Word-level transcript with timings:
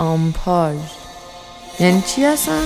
آمپاژ 0.00 0.76
یعنی 1.80 2.02
چی 2.02 2.24
هستن؟ 2.24 2.62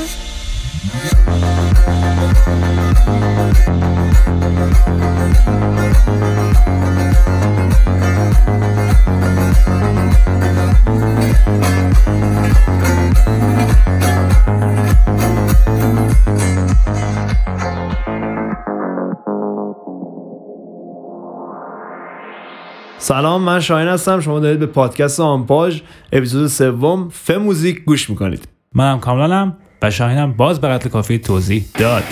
سلام 23.05 23.43
من 23.43 23.61
شاهین 23.61 23.89
هستم. 23.89 24.21
شما 24.21 24.41
دارید 24.41 24.59
به 24.59 24.67
پادکست 24.67 25.21
آمپاژ 25.21 25.81
اپیزود 26.13 26.47
سوم 26.47 27.09
ف 27.09 27.31
موزیک 27.31 27.85
گوش 27.85 28.11
می‌کنید. 28.11 28.49
منم 28.75 29.01
کاملانم 29.01 29.57
و 29.83 29.91
شاهینم 29.91 30.33
باز 30.33 30.61
به 30.61 30.69
قتل 30.69 30.89
کافی 30.89 31.19
توضیح 31.19 31.65
داد. 31.79 32.03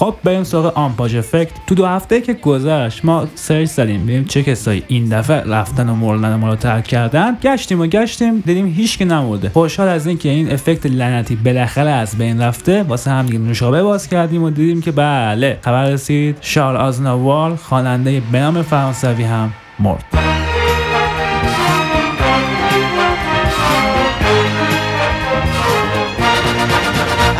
خب 0.00 0.14
بریم 0.24 0.44
سراغ 0.44 0.78
آمپاژ 0.78 1.14
افکت. 1.14 1.52
تو 1.66 1.74
دو 1.74 1.86
هفته 1.86 2.20
که 2.20 2.34
گذشت 2.34 3.04
ما 3.04 3.26
سرچ 3.34 3.68
زدیم 3.68 4.02
ببینیم 4.02 4.24
چه 4.24 4.42
کسایی 4.42 4.82
این 4.88 5.08
دفعه 5.08 5.40
رفتن 5.40 5.88
و 5.88 5.94
مردن 5.94 6.34
ما 6.34 6.48
رو 6.48 6.56
ترک 6.56 6.84
کردن. 6.84 7.36
گشتیم 7.42 7.80
و 7.80 7.86
گشتیم 7.86 8.40
دیدیم 8.46 8.66
هیچ 8.66 8.98
که 8.98 9.04
نمورده 9.04 9.48
خوشحال 9.48 9.88
از 9.88 10.06
اینکه 10.06 10.28
این 10.28 10.52
افکت 10.52 10.86
لعنتی 10.86 11.36
بالاخره 11.36 11.90
از 11.90 12.18
بین 12.18 12.40
رفته. 12.40 12.82
واسه 12.82 13.10
هم 13.10 13.26
دیگه 13.26 13.38
نوشابه 13.38 13.82
باز 13.82 14.08
کردیم 14.08 14.42
و 14.42 14.50
دیدیم 14.50 14.80
که 14.80 14.92
بله 14.92 15.58
خبر 15.62 15.90
رسید 15.90 16.36
شارل 16.40 16.76
آزناوال 16.76 17.56
خواننده 17.56 18.22
به 18.32 18.38
نام 18.40 18.62
فرانسوی 18.62 19.24
هم 19.24 19.52
مرد. 19.78 20.04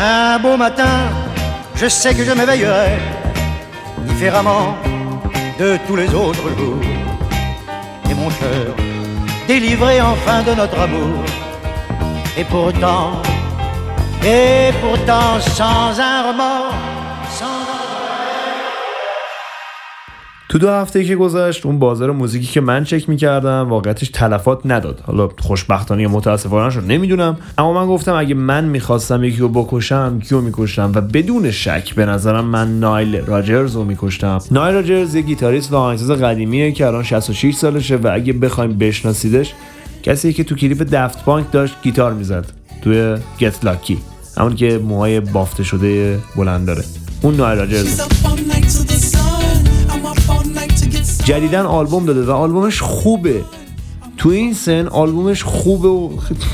Un 0.03 0.41
beau 0.43 0.57
matin, 0.57 1.20
je 1.81 1.87
sais 1.87 2.13
que 2.13 2.23
je 2.23 2.31
m'éveillerai 2.31 2.89
différemment 4.01 4.77
de 5.59 5.79
tous 5.87 5.95
les 5.95 6.13
autres 6.13 6.47
jours. 6.55 6.83
Et 8.07 8.13
mon 8.13 8.29
cœur, 8.29 8.75
délivré 9.47 9.99
enfin 9.99 10.43
de 10.43 10.53
notre 10.53 10.79
amour. 10.79 11.23
Et 12.37 12.43
pourtant, 12.43 13.13
et 14.23 14.69
pourtant 14.79 15.39
sans 15.39 15.99
un 15.99 16.19
remords, 16.27 16.75
sans 17.39 17.61
un 17.77 17.80
تو 20.51 20.57
دو 20.57 20.69
هفته 20.69 21.03
که 21.03 21.15
گذشت 21.15 21.65
اون 21.65 21.79
بازار 21.79 22.11
موزیکی 22.11 22.45
که 22.45 22.61
من 22.61 22.83
چک 22.83 23.09
می‌کردم 23.09 23.69
واقعیتش 23.69 24.09
تلفات 24.09 24.59
نداد. 24.65 24.99
حالا 25.03 25.29
خوشبختانه 25.39 26.01
یا 26.01 26.09
متاسفانه 26.09 26.69
شد 26.69 26.83
نمی‌دونم. 26.91 27.37
اما 27.57 27.73
من 27.73 27.87
گفتم 27.87 28.15
اگه 28.15 28.35
من 28.35 28.65
می‌خواستم 28.65 29.23
یکی 29.23 29.37
رو 29.37 29.49
بکشم 29.49 30.19
کیو 30.19 30.41
می‌کشم 30.41 30.91
و 30.95 31.01
بدون 31.01 31.51
شک 31.51 31.95
به 31.95 32.05
نظرم 32.05 32.45
من 32.45 32.79
نایل 32.79 33.25
راجرز 33.25 33.75
رو 33.75 33.83
میکشتم. 33.83 34.39
نایل 34.51 34.75
راجرز 34.75 35.15
یه 35.15 35.21
گیتاریست 35.21 35.73
و 35.73 35.75
آهنگساز 35.75 36.11
قدیمیه 36.11 36.71
که 36.71 36.87
الان 36.87 37.03
66 37.03 37.55
سالشه 37.55 37.95
و 37.95 38.09
اگه 38.13 38.33
بخوایم 38.33 38.77
بشناسیدش 38.77 39.53
کسی 40.03 40.33
که 40.33 40.43
تو 40.43 40.55
کلیپ 40.55 40.87
Daft 40.91 41.25
Punk 41.25 41.51
داشت 41.51 41.75
گیتار 41.83 42.13
می‌زد 42.13 42.45
توی 42.81 43.15
گت 43.39 43.65
لاکی 43.65 43.97
همون 44.37 44.55
که 44.55 44.77
موهای 44.77 45.19
بافته 45.19 45.63
شده 45.63 46.19
بلند 46.35 46.67
داره. 46.67 46.83
اون 47.21 47.35
نایل 47.35 47.59
راجرز. 47.59 48.01
جدیدن 51.23 51.65
آلبوم 51.65 52.05
داده 52.05 52.25
و 52.25 52.31
آلبومش 52.31 52.81
خوبه. 52.81 53.43
تو 54.17 54.29
این 54.29 54.53
سن 54.53 54.87
آلبومش 54.87 55.43
خوبه 55.43 55.87
و 55.87 56.09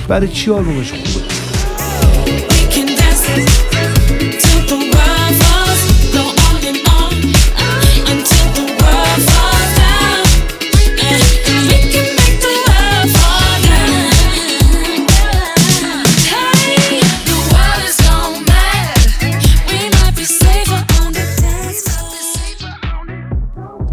برای 0.07 0.27
چی 0.27 0.51
آلبومش 0.51 0.91
خوبه؟ 0.91 1.16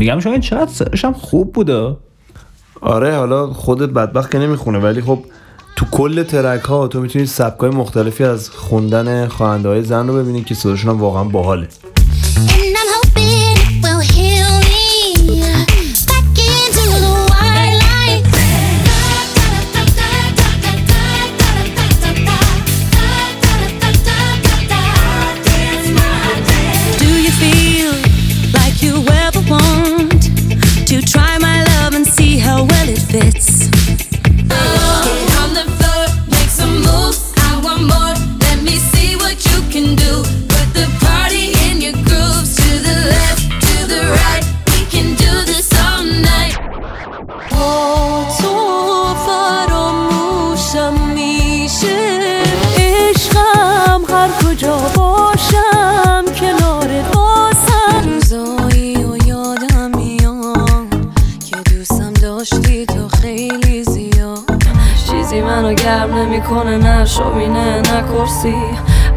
میگم 0.05 0.21
شاید 0.21 0.41
چقدر 0.41 0.71
صداش 0.71 1.05
هم 1.05 1.13
خوب 1.13 1.53
بوده. 1.53 1.97
آره 2.81 3.17
حالا 3.17 3.47
خودت 3.47 3.89
بدبخت 3.89 4.31
که 4.31 4.39
نمی‌خونه 4.39 4.79
ولی 4.79 5.01
خب 5.01 5.19
تو 5.77 5.87
کل 5.91 6.23
ترک 6.23 6.61
ها 6.61 6.89
تو 6.89 7.01
می‌تونی 7.01 7.27
سبک 7.27 7.61
های 7.61 7.71
مختلفی 7.71 8.25
از 8.25 8.51
خوندن 8.51 9.29
خواننده 9.29 9.69
های 9.69 9.83
زن 9.83 10.09
رو 10.09 10.15
ببینی 10.15 10.45
که 10.45 10.55
صداشون 10.55 10.91
هم 10.91 11.01
واقعا 11.01 11.25
باحاله. 11.25 11.69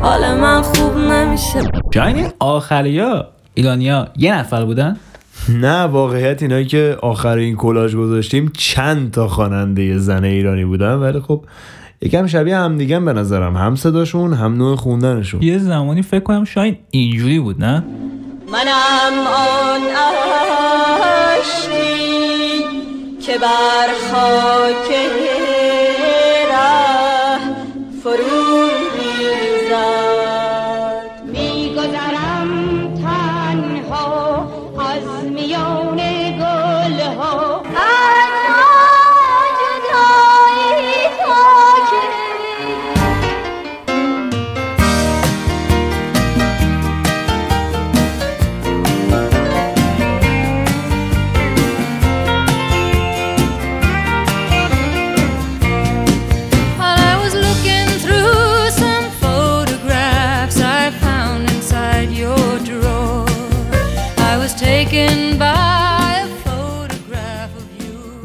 حال 0.07 0.33
من 0.33 0.61
خوب 0.61 0.97
نمیشه. 0.97 1.61
شاید 1.93 2.15
این 2.15 2.27
آخریا؟ 2.39 3.27
ایرانیا 3.53 4.07
یه 4.17 4.37
نفر 4.37 4.65
بودن؟ 4.65 4.97
نه 5.49 5.81
واقعیت 5.81 6.41
اینایی 6.41 6.65
که 6.65 6.97
آخر 7.01 7.37
این 7.37 7.55
کلاژ 7.55 7.95
گذاشتیم 7.95 8.51
چند 8.57 9.11
تا 9.11 9.27
خواننده 9.27 9.97
زن 9.97 10.23
ایرانی 10.23 10.65
بودن 10.65 10.93
ولی 10.93 11.19
خب 11.19 11.45
یکم 12.01 12.27
شبیه 12.27 12.57
هم 12.57 12.77
دیگه 12.77 12.99
به 12.99 13.13
نظرم. 13.13 13.57
هم 13.57 13.75
صداشون 13.75 14.33
هم 14.33 14.53
نوع 14.53 14.75
خوندنشون. 14.75 15.41
یه 15.41 15.57
زمانی 15.57 16.01
فکر 16.01 16.23
کنم 16.23 16.43
شاید 16.43 16.77
اینجوری 16.91 17.39
بود 17.39 17.63
نه؟ 17.63 17.83
منم 18.51 19.27
آن 19.27 19.81
اشکی 21.39 22.63
که 23.21 23.37
بر 23.37 23.87
خاک 24.11 24.95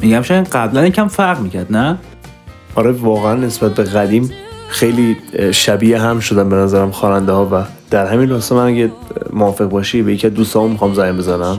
میگم 0.01 0.23
شاید 0.23 0.49
قبلا 0.49 0.87
یکم 0.87 1.09
فرق 1.09 1.41
می‌کرد 1.41 1.73
نه؟ 1.73 1.99
آره 2.75 2.91
واقعا 2.93 3.35
نسبت 3.35 3.75
به 3.75 3.83
قدیم 3.83 4.31
خیلی 4.69 5.17
شبیه 5.53 5.99
هم 5.99 6.21
شدن 6.21 6.49
به 6.49 6.57
نظرم 6.57 6.91
خواننده 6.91 7.33
ها 7.33 7.49
و 7.53 7.65
در 7.91 8.07
همین 8.07 8.31
راستا 8.31 8.55
من 8.55 8.67
اگه 8.67 8.93
موافق 9.33 9.65
باشی 9.65 10.03
به 10.03 10.13
یکی 10.13 10.27
از 10.27 10.35
دوستامون 10.35 10.71
می‌خوام 10.71 10.95
زنگ 10.95 11.17
بزنم. 11.17 11.59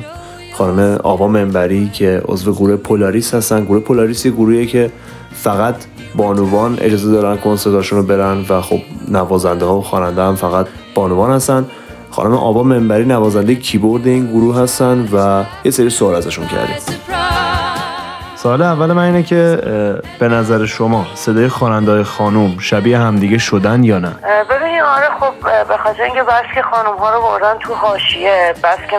خانم 0.57 0.99
آوا 1.03 1.27
منبری 1.27 1.89
که 1.93 2.21
عضو 2.25 2.53
گروه 2.53 2.75
پولاریس 2.75 3.33
هستن. 3.33 3.65
گروه 3.65 3.79
پولاریس 3.79 4.25
یه 4.25 4.31
گروهیه 4.31 4.65
که 4.65 4.91
فقط 5.31 5.75
بانوان 6.15 6.77
اجازه 6.81 7.11
دارن 7.11 7.37
کنسرتاشون 7.37 7.99
رو 7.99 8.05
برن 8.05 8.45
و 8.49 8.61
خب 8.61 8.79
نوازنده 9.07 9.65
ها 9.65 9.77
و 9.77 9.81
خواننده 9.81 10.21
هم 10.21 10.35
فقط 10.35 10.67
بانوان 10.95 11.31
هستن. 11.31 11.65
خانم 12.13 12.33
آوا 12.33 12.63
منبری 12.63 13.05
نوازنده 13.05 13.55
کیبورد 13.55 14.07
این 14.07 14.27
گروه 14.27 14.59
هستن 14.59 15.09
و 15.13 15.45
یه 15.65 15.71
سری 15.71 15.89
سوال 15.89 16.15
ازشون 16.15 16.47
کردیم. 16.47 17.22
سوال 18.43 18.61
اول 18.61 18.93
من 18.93 19.03
اینه 19.03 19.23
که 19.23 19.59
به 20.19 20.27
نظر 20.27 20.65
شما 20.65 21.05
صدای 21.15 21.47
خواننده 21.47 22.03
خانوم 22.03 22.59
شبیه 22.59 22.97
همدیگه 22.97 23.37
شدن 23.37 23.83
یا 23.83 23.99
نه؟ 23.99 24.09
ببینید 24.49 24.81
آره 24.81 25.09
خب 25.19 25.67
به 25.67 25.77
خاطر 25.77 26.03
اینکه 26.03 26.23
بس 26.23 26.43
که 26.55 26.61
خانم 26.61 26.97
ها 26.97 27.15
رو 27.15 27.21
بردن 27.21 27.57
تو 27.59 27.73
حاشیه 27.73 28.53
بس 28.63 28.77
که 28.91 28.97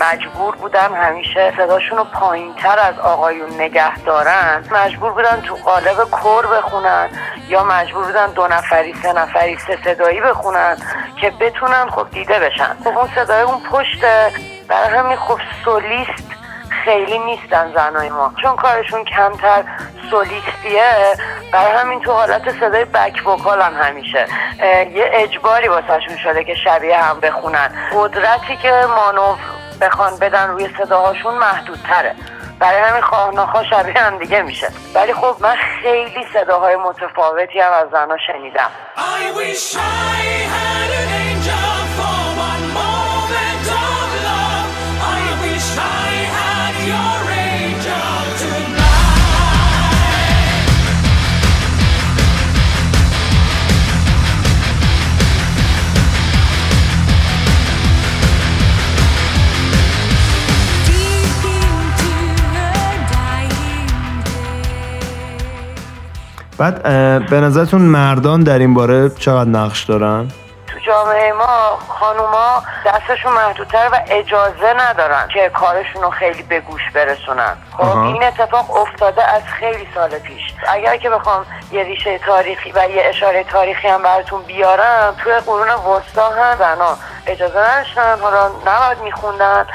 مجبور 0.00 0.56
بودن 0.56 0.94
همیشه 0.94 1.52
صداشون 1.56 1.98
رو 1.98 2.04
پایین 2.04 2.54
تر 2.54 2.78
از 2.78 2.98
آقایون 2.98 3.54
نگه 3.58 3.98
دارن 3.98 4.64
مجبور 4.72 5.12
بودن 5.12 5.40
تو 5.40 5.54
قالب 5.54 5.96
کر 6.22 6.46
بخونن 6.46 7.08
یا 7.48 7.64
مجبور 7.64 8.04
بودن 8.04 8.26
دو 8.26 8.46
نفری 8.50 8.94
سه 9.02 9.12
نفری 9.12 9.56
سه 9.66 9.78
صدایی 9.84 10.20
بخونن 10.20 10.76
که 11.20 11.32
بتونن 11.40 11.86
خب 11.90 12.06
دیده 12.12 12.38
بشن. 12.38 12.76
خب 12.84 12.98
اون 12.98 13.08
صدای 13.14 13.42
اون 13.42 13.60
پشته 13.72 14.30
برای 14.68 14.98
همین 14.98 15.16
خب 15.16 15.38
سولیست 15.64 16.35
خیلی 16.86 17.18
نیستن 17.18 17.72
زنای 17.74 18.08
ما. 18.08 18.32
چون 18.42 18.56
کارشون 18.56 19.04
کمتر 19.04 19.64
سولیستیه 20.10 21.16
برای 21.52 21.72
همین 21.72 22.00
تو 22.00 22.12
حالت 22.12 22.60
صدای 22.60 22.84
بک 22.84 23.26
وکال 23.26 23.62
هم 23.62 23.74
همیشه 23.74 24.26
یه 24.94 25.10
اجباری 25.12 25.68
واسهشون 25.68 26.16
شده 26.16 26.44
که 26.44 26.54
شبیه 26.54 27.02
هم 27.02 27.20
بخونن. 27.20 27.70
قدرتی 27.94 28.56
که 28.56 28.72
مانور 28.96 29.38
بخوان 29.80 30.18
بدن 30.18 30.48
روی 30.48 30.68
صداهاشون 30.78 31.34
محدودتره. 31.34 32.14
برای 32.58 32.80
همین 32.80 33.02
خواه 33.02 33.64
شبیه 33.70 34.02
هم 34.02 34.18
دیگه 34.18 34.42
میشه. 34.42 34.68
ولی 34.94 35.14
خب 35.14 35.36
من 35.40 35.56
خیلی 35.82 36.26
صداهای 36.32 36.76
متفاوتی 36.76 37.60
هم 37.60 37.72
از 37.72 37.88
زنها 37.90 38.16
شنیدم. 38.26 38.70
I 38.96 39.32
بعد 66.58 66.82
به 67.30 67.40
نظرتون 67.40 67.82
مردان 67.82 68.42
در 68.42 68.58
این 68.58 68.74
باره 68.74 69.08
چقدر 69.08 69.50
نقش 69.50 69.84
دارن؟ 69.84 70.26
جامعه 70.86 71.32
ما 71.32 71.78
خانوما 71.88 72.62
دستشون 72.86 73.32
محدودتر 73.32 73.88
و 73.92 74.00
اجازه 74.08 74.74
ندارن 74.76 75.28
که 75.28 75.48
کارشون 75.48 76.02
رو 76.02 76.10
خیلی 76.10 76.42
به 76.42 76.60
گوش 76.60 76.82
برسونن. 76.94 77.56
خب. 77.76 77.98
این 77.98 78.24
اتفاق 78.24 78.76
افتاده 78.76 79.24
از 79.24 79.42
خیلی 79.42 79.88
سال 79.94 80.18
پیش. 80.18 80.42
اگر 80.68 80.96
که 80.96 81.10
بخوام 81.10 81.46
یه 81.72 81.82
ریشه 81.82 82.18
تاریخی 82.18 82.72
و 82.72 82.88
یه 82.88 83.02
اشاره 83.04 83.44
تاریخی 83.44 83.88
هم 83.88 84.02
براتون 84.02 84.42
بیارم 84.42 85.14
توی 85.24 85.32
قرون 85.32 85.70
وسطا 85.70 86.30
هم 86.30 86.56
زنا 86.58 86.96
اجازه 87.26 87.58
نداشتن 87.58 88.18
حالا 88.20 88.50
نباید 88.66 89.00
میخوندن. 89.04 89.66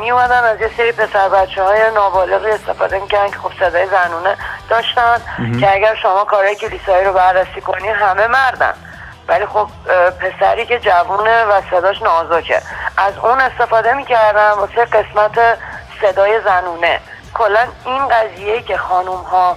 میومدن 0.00 0.44
از 0.44 0.60
یه 0.60 0.70
سری 0.76 0.92
پسر 0.92 1.28
بچه 1.28 1.62
های 1.62 1.90
نابالغی 1.94 2.50
استفاده 2.50 2.98
می‌کردن 2.98 3.30
که 3.30 3.38
خب 3.38 3.50
صدای 3.60 3.86
زنونه 3.86 4.36
داشتن 4.68 5.20
که 5.60 5.72
اگر 5.72 5.94
شما 5.94 6.24
کارهای 6.24 6.54
کلیسایی 6.54 7.04
رو 7.04 7.12
بررسی 7.12 7.60
کنی 7.60 7.88
همه 7.88 8.26
مردن. 8.26 8.74
ولی 9.28 9.46
خب 9.46 9.68
پسری 10.20 10.66
که 10.66 10.78
جوونه 10.78 11.44
و 11.44 11.60
صداش 11.70 12.02
نازکه. 12.02 12.62
از 12.96 13.18
اون 13.18 13.40
استفاده 13.40 13.92
می‌کردن 13.92 14.50
واسه 14.50 14.84
قسمت 14.84 15.58
صدای 16.00 16.40
زنونه. 16.40 17.00
کلا 17.34 17.66
این 17.84 18.08
قضیه 18.08 18.62
که 18.62 18.76
خانوم 18.76 19.22
ها 19.22 19.56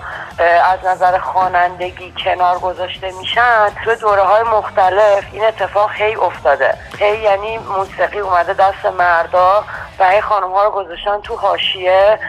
از 0.73 0.85
نظر 0.85 1.17
خوانندگی 1.17 2.13
کنار 2.23 2.59
گذاشته 2.59 3.11
میشن 3.11 3.69
تو 3.83 3.95
دوره 3.95 4.21
های 4.21 4.43
مختلف 4.43 5.23
این 5.31 5.45
اتفاق 5.45 5.91
هی 5.93 6.15
افتاده. 6.15 6.73
هی 6.99 7.17
یعنی 7.17 7.57
موسیقی 7.57 8.19
اومده 8.19 8.53
دست 8.53 8.85
مردا 8.85 9.63
و 9.99 10.09
هی 10.09 10.21
خانوم 10.21 10.51
ها 10.51 10.63
رو 10.63 10.71
گذاشتن 10.71 11.21
تو 11.21 11.35
حاشیه 11.35 12.19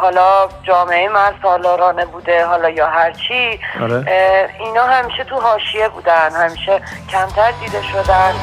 حالا 0.00 0.48
جامعه 0.62 1.08
مرد 1.08 1.34
سالارانه 1.42 2.04
بوده 2.04 2.44
حالا 2.46 2.70
یا 2.70 2.86
هرچی 2.86 3.60
آره. 3.82 4.04
اه، 4.08 4.48
اینا 4.60 4.84
همیشه 4.86 5.24
تو 5.24 5.40
حاشیه 5.40 5.88
بودن 5.88 6.30
همیشه 6.32 6.80
کمتر 7.10 7.50
دیده 7.50 7.82
شدن 7.82 8.34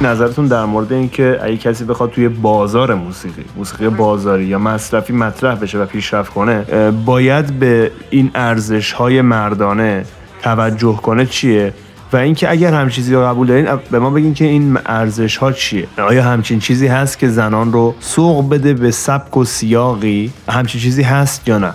نظرتون 0.00 0.46
در 0.46 0.64
مورد 0.64 0.92
اینکه 0.92 1.38
اگه 1.42 1.56
کسی 1.56 1.84
بخواد 1.84 2.10
توی 2.10 2.28
بازار 2.28 2.94
موسیقی 2.94 3.44
موسیقی 3.56 3.88
بازاری 3.88 4.44
یا 4.44 4.58
مصرفی 4.58 5.12
مطرح 5.12 5.54
بشه 5.54 5.78
و 5.78 5.86
پیشرفت 5.86 6.32
کنه 6.32 6.90
باید 6.90 7.58
به 7.58 7.90
این 8.10 8.30
ارزش 8.34 8.92
های 8.92 9.22
مردانه 9.22 10.04
توجه 10.42 10.96
کنه 10.96 11.26
چیه؟ 11.26 11.72
و 12.12 12.16
اینکه 12.16 12.50
اگر 12.50 12.74
هم 12.74 12.88
چیزی 12.88 13.14
رو 13.14 13.24
قبول 13.24 13.46
دارین 13.46 13.76
به 13.90 13.98
ما 13.98 14.10
بگین 14.10 14.34
که 14.34 14.44
این 14.44 14.78
ارزش 14.86 15.36
ها 15.36 15.52
چیه؟ 15.52 15.86
آیا 15.98 16.22
همچین 16.22 16.58
چیزی 16.58 16.86
هست 16.86 17.18
که 17.18 17.28
زنان 17.28 17.72
رو 17.72 17.94
سوق 18.00 18.48
بده 18.48 18.74
به 18.74 18.90
سبک 18.90 19.36
و 19.36 19.44
سیاقی؟ 19.44 20.32
همچین 20.48 20.80
چیزی 20.80 21.02
هست 21.02 21.48
یا 21.48 21.58
نه؟ 21.58 21.72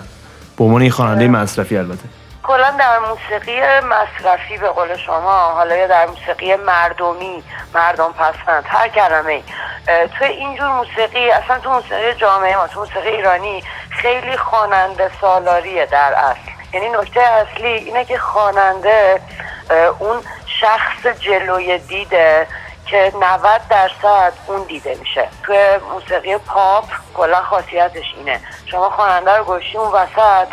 به 0.56 0.64
عنوان 0.64 0.88
خواننده 0.88 1.28
مصرفی 1.28 1.76
البته. 1.76 2.23
کلا 2.44 2.70
در 2.70 2.98
موسیقی 2.98 3.60
مصرفی 3.80 4.58
به 4.58 4.68
قول 4.68 4.96
شما 4.96 5.38
حالا 5.50 5.76
یا 5.76 5.86
در 5.86 6.06
موسیقی 6.06 6.56
مردمی 6.56 7.44
مردم 7.74 8.12
پسند 8.12 8.64
هر 8.66 8.88
کلمه. 8.88 9.42
تو 10.18 10.24
اینجور 10.24 10.68
موسیقی 10.68 11.30
اصلا 11.30 11.58
تو 11.58 11.70
موسیقی 11.70 12.14
جامعه 12.14 12.56
ما 12.56 12.66
تو 12.66 12.80
موسیقی 12.80 13.08
ایرانی 13.08 13.64
خیلی 13.90 14.36
خواننده 14.36 15.10
سالاریه 15.20 15.86
در 15.86 16.14
اصل. 16.14 16.50
یعنی 16.72 16.88
نکته 16.88 17.20
اصلی 17.20 17.68
اینه 17.68 18.04
که 18.04 18.18
خواننده 18.18 19.20
اون 19.98 20.16
شخص 20.60 21.06
جلوی 21.06 21.78
دیده 21.78 22.46
که 22.86 23.12
90 23.20 23.60
درصد 23.70 24.32
اون 24.46 24.62
دیده 24.62 24.94
میشه. 24.94 25.28
توی 25.42 25.78
موسیقی 25.92 26.36
پاپ 26.38 26.84
کلا 27.14 27.42
خاصیتش 27.42 28.14
اینه. 28.16 28.40
شما 28.66 28.90
خواننده 28.90 29.36
رو 29.36 29.44
گوشی 29.44 29.78
اون 29.78 29.92
وسط 29.92 30.48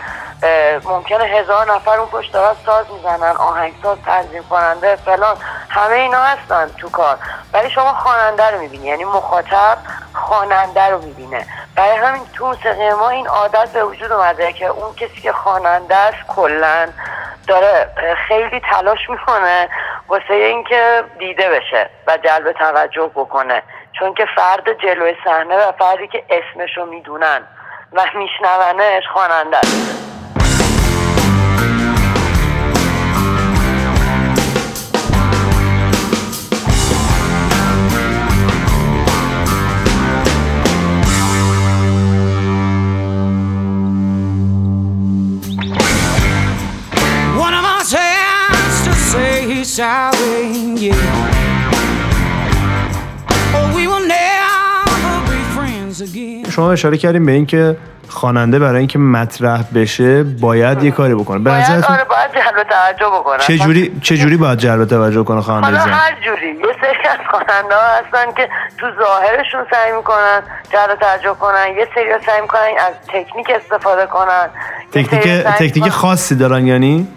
ممکنه 0.86 1.24
هزار 1.24 1.74
نفر 1.74 2.00
اون 2.00 2.10
پشت 2.10 2.34
دارن 2.34 2.56
ساز 2.66 2.86
می‌زنن 2.92 3.36
آهنگساز 3.38 3.98
تنظیم 4.06 4.44
کننده 4.50 4.96
فلان. 4.96 5.38
همه 5.70 5.94
اینا 5.96 6.22
هستن 6.22 6.72
تو 6.78 6.90
کار. 6.90 7.18
ولی 7.54 7.70
شما 7.70 7.94
خواننده 7.94 8.52
رو 8.52 8.60
می‌بینی. 8.60 8.88
یعنی 8.88 9.04
مخاطب 9.04 9.78
خواننده 10.14 10.90
رو 10.90 11.02
می‌بینه. 11.02 11.46
برای 11.76 11.98
همین 11.98 12.22
تو 12.34 12.48
موسیقی 12.48 12.90
ما 12.90 13.10
این 13.10 13.28
عادت 13.28 13.74
به 13.74 13.84
وجود 13.84 14.12
اومده 14.12 14.54
که 14.54 14.66
اون 14.66 14.96
کسی 14.96 15.22
که 15.22 15.32
خواننده 15.32 15.96
است 15.96 16.28
کلا 16.28 16.90
داره 17.48 17.90
خیلی 18.28 18.62
تلاش 18.70 19.10
می‌کنه 19.10 19.70
واسه 20.08 20.34
اینکه 20.34 21.04
دیده 21.20 21.50
بشه 21.50 21.90
و 22.08 22.18
جلب 22.18 22.52
توجه 22.52 23.12
بکنه. 23.16 23.64
چون 24.00 24.14
که 24.14 24.26
فرد 24.36 24.82
جلوی 24.82 25.16
صحنه 25.26 25.68
و 25.68 25.72
فردی 25.72 26.08
که 26.08 26.24
اسمشو 26.30 26.86
می‌دونن 26.86 27.48
و 27.94 28.02
میشنونش 28.16 29.04
خواننده 29.14 29.58
است. 29.58 30.11
Sorry, 49.78 50.48
yeah. 50.86 51.00
Or 53.56 53.66
we 53.78 53.84
will 53.92 54.06
never 54.18 55.14
be 55.32 55.40
friends 55.56 56.02
again. 56.02 56.52
شما 56.52 56.72
اشاره 56.72 56.98
کردیم 56.98 57.26
به 57.26 57.32
اینکه 57.32 57.78
خواننده 58.08 58.60
برای 58.60 58.78
اینکه 58.78 59.00
مطرح 59.00 59.64
بشه 59.76 60.24
باید 60.24 60.84
یه 60.84 60.92
کاری 60.92 61.16
بکنه. 61.16 61.40
به 61.40 61.50
باید 61.50 61.64
نظرتون 61.64 61.96
آره 61.96 62.04
باید 62.04 62.32
جلب 62.32 62.64
توجه 62.64 63.06
بکنن 63.06 63.38
چه 63.38 63.58
جوری 63.58 64.00
چه 64.02 64.18
جوری 64.18 64.38
باید 64.38 64.60
جلب 64.60 64.86
توجه 64.86 65.24
کنه 65.24 65.42
خواننده 65.42 65.78
حالا 65.78 65.92
زن 65.92 65.92
هر 65.92 66.16
جوری. 66.26 66.48
یه 66.48 66.76
سری 66.82 67.08
از 67.10 67.20
خواننده 67.30 67.76
ها 67.76 67.82
هستن 67.82 68.34
که 68.38 68.50
تو 68.78 68.88
ظاهرشون 69.04 69.66
سعی 69.72 69.92
می‌کنن 69.92 70.42
جلب 70.74 71.00
توجه 71.00 71.34
کنن. 71.40 71.68
یه 71.78 71.88
سری 71.96 72.26
سعی 72.26 72.42
می‌کنن 72.42 72.60
از 72.88 72.94
تکنیک 73.08 73.48
استفاده 73.50 74.06
کنن. 74.06 74.50
تکنیک 74.92 75.44
تکنیک 75.44 75.90
خاصی 75.90 76.36
دارن 76.36 76.68
یعنی؟ 76.68 77.08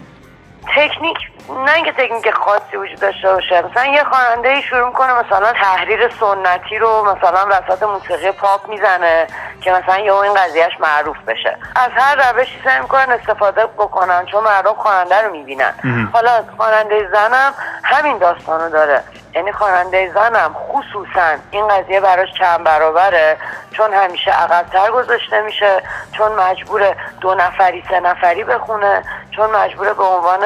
تکنیک 0.75 1.17
نه 1.49 1.73
اینکه 1.73 1.91
تکنیک 1.91 2.31
خاصی 2.31 2.77
وجود 2.77 2.99
داشته 2.99 3.33
باشه. 3.33 3.61
مثلا 3.61 3.85
یه 3.85 4.03
خواننده 4.03 4.49
ای 4.49 4.61
شروع 4.61 4.87
می‌کنه 4.87 5.13
مثلا 5.13 5.51
تحریر 5.53 6.11
سنتی 6.19 6.77
رو 6.77 7.15
مثلا 7.15 7.45
وسط 7.49 7.83
موسیقی 7.83 8.31
پاپ 8.31 8.69
می‌زنه 8.69 9.27
که 9.61 9.71
مثلا 9.71 9.99
یه 9.99 10.13
این 10.13 10.33
قضیهش 10.33 10.73
معروف 10.79 11.17
بشه. 11.27 11.57
از 11.75 11.89
هر 11.95 12.31
روشی 12.31 12.61
سعی 12.63 12.79
می‌کنن 12.79 13.11
استفاده 13.11 13.65
بکنن 13.65 14.25
چون 14.25 14.43
مردم 14.43 14.73
خواننده 14.73 15.21
رو 15.21 15.31
می‌بینن. 15.31 15.73
حالا 16.13 16.43
خواننده 16.57 17.09
زنم 17.13 17.53
همین 17.83 18.17
داستان 18.17 18.61
رو 18.61 18.69
داره. 18.69 19.03
یعنی 19.33 19.51
خواننده 19.51 20.11
زنم 20.13 20.53
خصوصا 20.53 21.35
این 21.51 21.67
قضیه 21.67 21.99
براش 21.99 22.27
چند 22.39 22.63
برابره 22.63 23.37
چون 23.71 23.93
همیشه 23.93 24.31
عقبتر 24.31 24.91
گذاشته 24.91 25.41
میشه 25.41 25.83
چون 26.11 26.31
مجبور 26.31 26.95
دو 27.21 27.33
نفری 27.33 27.83
سه 27.89 27.99
نفری 27.99 28.43
بخونه. 28.43 29.03
چون 29.35 29.51
مجبوره 29.51 29.93
به 29.93 30.03
عنوان 30.03 30.39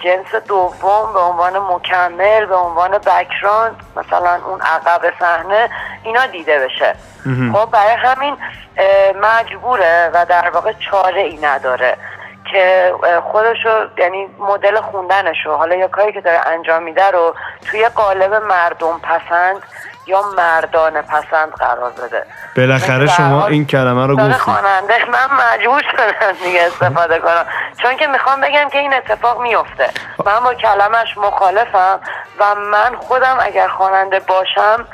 جنس 0.00 0.34
دوم 0.48 1.12
به 1.12 1.20
عنوان 1.20 1.58
مکمل 1.58 2.46
به 2.46 2.56
عنوان 2.56 2.98
بکراند 2.98 3.76
مثلا 3.96 4.40
اون 4.46 4.60
عقب 4.60 5.12
صحنه 5.20 5.70
اینا 6.02 6.26
دیده 6.26 6.58
بشه. 6.58 6.94
خب 7.52 7.70
برای 7.70 7.92
همین 7.92 8.36
مجبوره 9.22 10.10
و 10.14 10.26
در 10.26 10.50
واقع 10.50 10.72
چاره 10.72 11.20
ای 11.20 11.38
نداره 11.42 11.96
که 12.52 12.94
خودشو 13.32 13.86
یعنی 13.98 14.28
مدل 14.38 14.80
خوندنشو 14.80 15.52
حالا 15.52 15.74
یا 15.74 15.88
کاری 15.88 16.12
که 16.12 16.20
داره 16.20 16.48
انجام 16.48 16.82
میده 16.82 17.10
رو 17.10 17.34
توی 17.70 17.88
قالب 17.88 18.34
مردم 18.34 18.98
پسند 18.98 19.62
یا 20.06 20.22
مردان 20.36 21.02
پسند 21.02 21.52
قرار 21.52 21.90
بده. 21.90 22.26
بالاخره 22.56 23.06
شما 23.06 23.46
این 23.46 23.66
کلمه 23.66 24.06
رو 24.06 24.16
گفتید 24.16 24.32
خواننده 24.32 24.94
من 25.12 25.28
مجبور 25.36 25.82
شدم 25.92 26.32
دیگه 26.44 26.62
استفاده 26.66 27.18
کنم. 27.18 27.46
چون 27.82 27.96
که 27.96 28.06
می‌خوام 28.06 28.40
بگم 28.40 28.68
که 28.72 28.78
این 28.78 28.94
اتفاق 28.94 29.40
میفته 29.40 29.90
من 30.26 30.40
با 30.40 30.54
کلمش 30.54 31.18
مخالفم 31.18 32.00
و 32.38 32.54
من 32.54 32.96
خودم 32.96 33.36
اگر 33.40 33.68
خواننده 33.68 34.20
باشم 34.20 34.86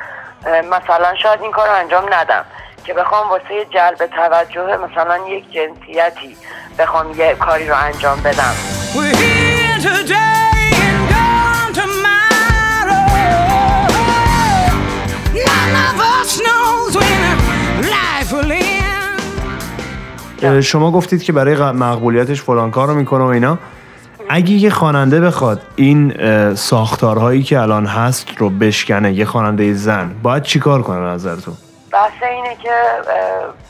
مثلا 0.47 1.15
شاید 1.23 1.43
این 1.43 1.53
کار 1.53 1.69
رو 1.69 1.75
انجام 1.75 2.15
ندم. 2.15 2.45
که 2.85 2.95
بخوام 2.95 3.29
واسه 3.29 3.65
جلب 3.71 4.07
توجه 4.07 4.77
مثلا 4.77 5.19
یک 5.29 5.53
جنسیتی 5.53 6.37
بخوام 6.79 7.21
یه 7.21 7.35
کاری 7.35 7.69
رو 7.69 7.77
انجام 7.77 8.21
بدم. 8.21 8.55
شما 20.62 20.90
گفتید 20.90 21.23
که 21.23 21.33
برای 21.33 21.57
مقبولیتش 21.57 22.42
فلان 22.42 22.71
کار 22.71 22.88
رو 22.88 22.95
می‌کنه 22.95 23.25
و 23.25 23.26
اینا. 23.26 23.59
اگه 24.30 24.50
یه 24.50 24.71
خواننده 24.71 25.21
بخواد 25.21 25.62
این 25.76 26.14
ساختارهایی 26.54 27.42
که 27.42 27.61
الان 27.61 27.87
هست 27.87 28.28
رو 28.38 28.50
بشکنه 28.50 29.12
یه 29.12 29.25
خواننده 29.25 29.75
زن 29.75 30.14
باید 30.23 30.42
چیکار 30.42 30.83
کنه 30.83 31.00
به 31.00 31.07
نظرتون؟ 31.07 31.54
بحث 31.92 32.23
اینه 32.30 32.57
که 32.62 32.71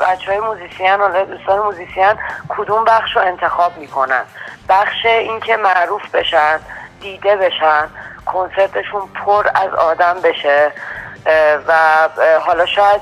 بچه 0.01 0.31
های 0.31 0.41
موزیسین 0.41 0.91
حالا 1.01 1.25
دوستان 1.25 1.59
موزیسین 1.59 2.13
کدوم 2.49 2.85
بخش 2.85 3.17
رو 3.17 3.23
انتخاب 3.23 3.73
می‌کنن؟ 3.79 4.23
بخش 4.69 5.07
این 5.07 5.41
که 5.41 5.57
معروف 5.57 6.11
بشن 6.15 6.59
دیده 7.01 7.37
بشن 7.37 7.85
کنسرتشون 8.27 9.01
پر 9.15 9.47
از 9.55 9.75
آدم 9.75 10.15
بشه 10.25 10.73
و 11.69 11.73
حالا 12.47 12.67
شاید 12.67 13.01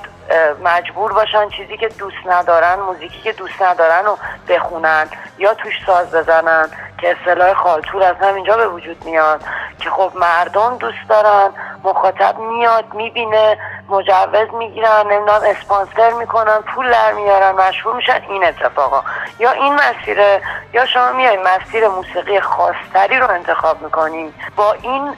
مجبور 0.64 1.12
باشن 1.12 1.48
چیزی 1.48 1.76
که 1.76 1.88
دوست 1.88 2.26
ندارن 2.26 2.74
موزیکی 2.74 3.20
که 3.22 3.32
دوست 3.32 3.62
ندارن 3.62 4.04
رو 4.04 4.18
بخونن 4.48 5.06
یا 5.38 5.54
توش 5.54 5.74
ساز 5.86 6.10
بزنن 6.14 6.68
که 6.98 7.16
اصطلاح 7.20 7.54
خالتور 7.54 8.02
از 8.02 8.16
همینجا 8.16 8.56
به 8.56 8.68
وجود 8.68 9.04
میاد 9.04 9.40
که 9.78 9.90
خب 9.90 10.12
مردم 10.14 10.76
دوست 10.76 11.08
دارن 11.08 11.50
مخاطب 11.84 12.38
میاد 12.38 12.94
می‌بینه 12.94 13.58
مجوز 13.88 14.54
می‌گیرن 14.54 15.02
نمی‌دونم 15.02 15.40
اسپانسر 15.44 16.12
می‌کنن 16.12 16.60
پول 16.60 16.92
در 16.92 17.12
میارن 17.12 17.50
مشهور 17.50 17.96
میشن 17.96 18.22
این 18.28 18.44
اتفاقا. 18.44 19.02
یا 19.38 19.50
این 19.50 19.74
مسیره 19.74 20.42
یا 20.72 20.86
شما 20.86 21.12
میای 21.12 21.38
مسیر 21.38 21.88
موسیقی 21.88 22.40
خاصتری 22.40 23.18
رو 23.18 23.30
انتخاب 23.30 23.82
می‌کنین 23.82 24.34
با 24.56 24.72
این 24.72 25.16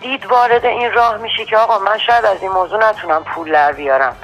دید 0.00 0.26
وارد 0.26 0.66
این 0.66 0.92
راه 0.92 1.16
میشی 1.16 1.44
که 1.44 1.56
آقا 1.56 1.78
من 1.78 1.98
شاید 1.98 2.24
از 2.24 2.42
این 2.42 2.52
موضوع 2.52 2.88
نتونم 2.88 3.24
پول 3.24 3.52
در 3.52 3.72
بیارم. 3.72 4.16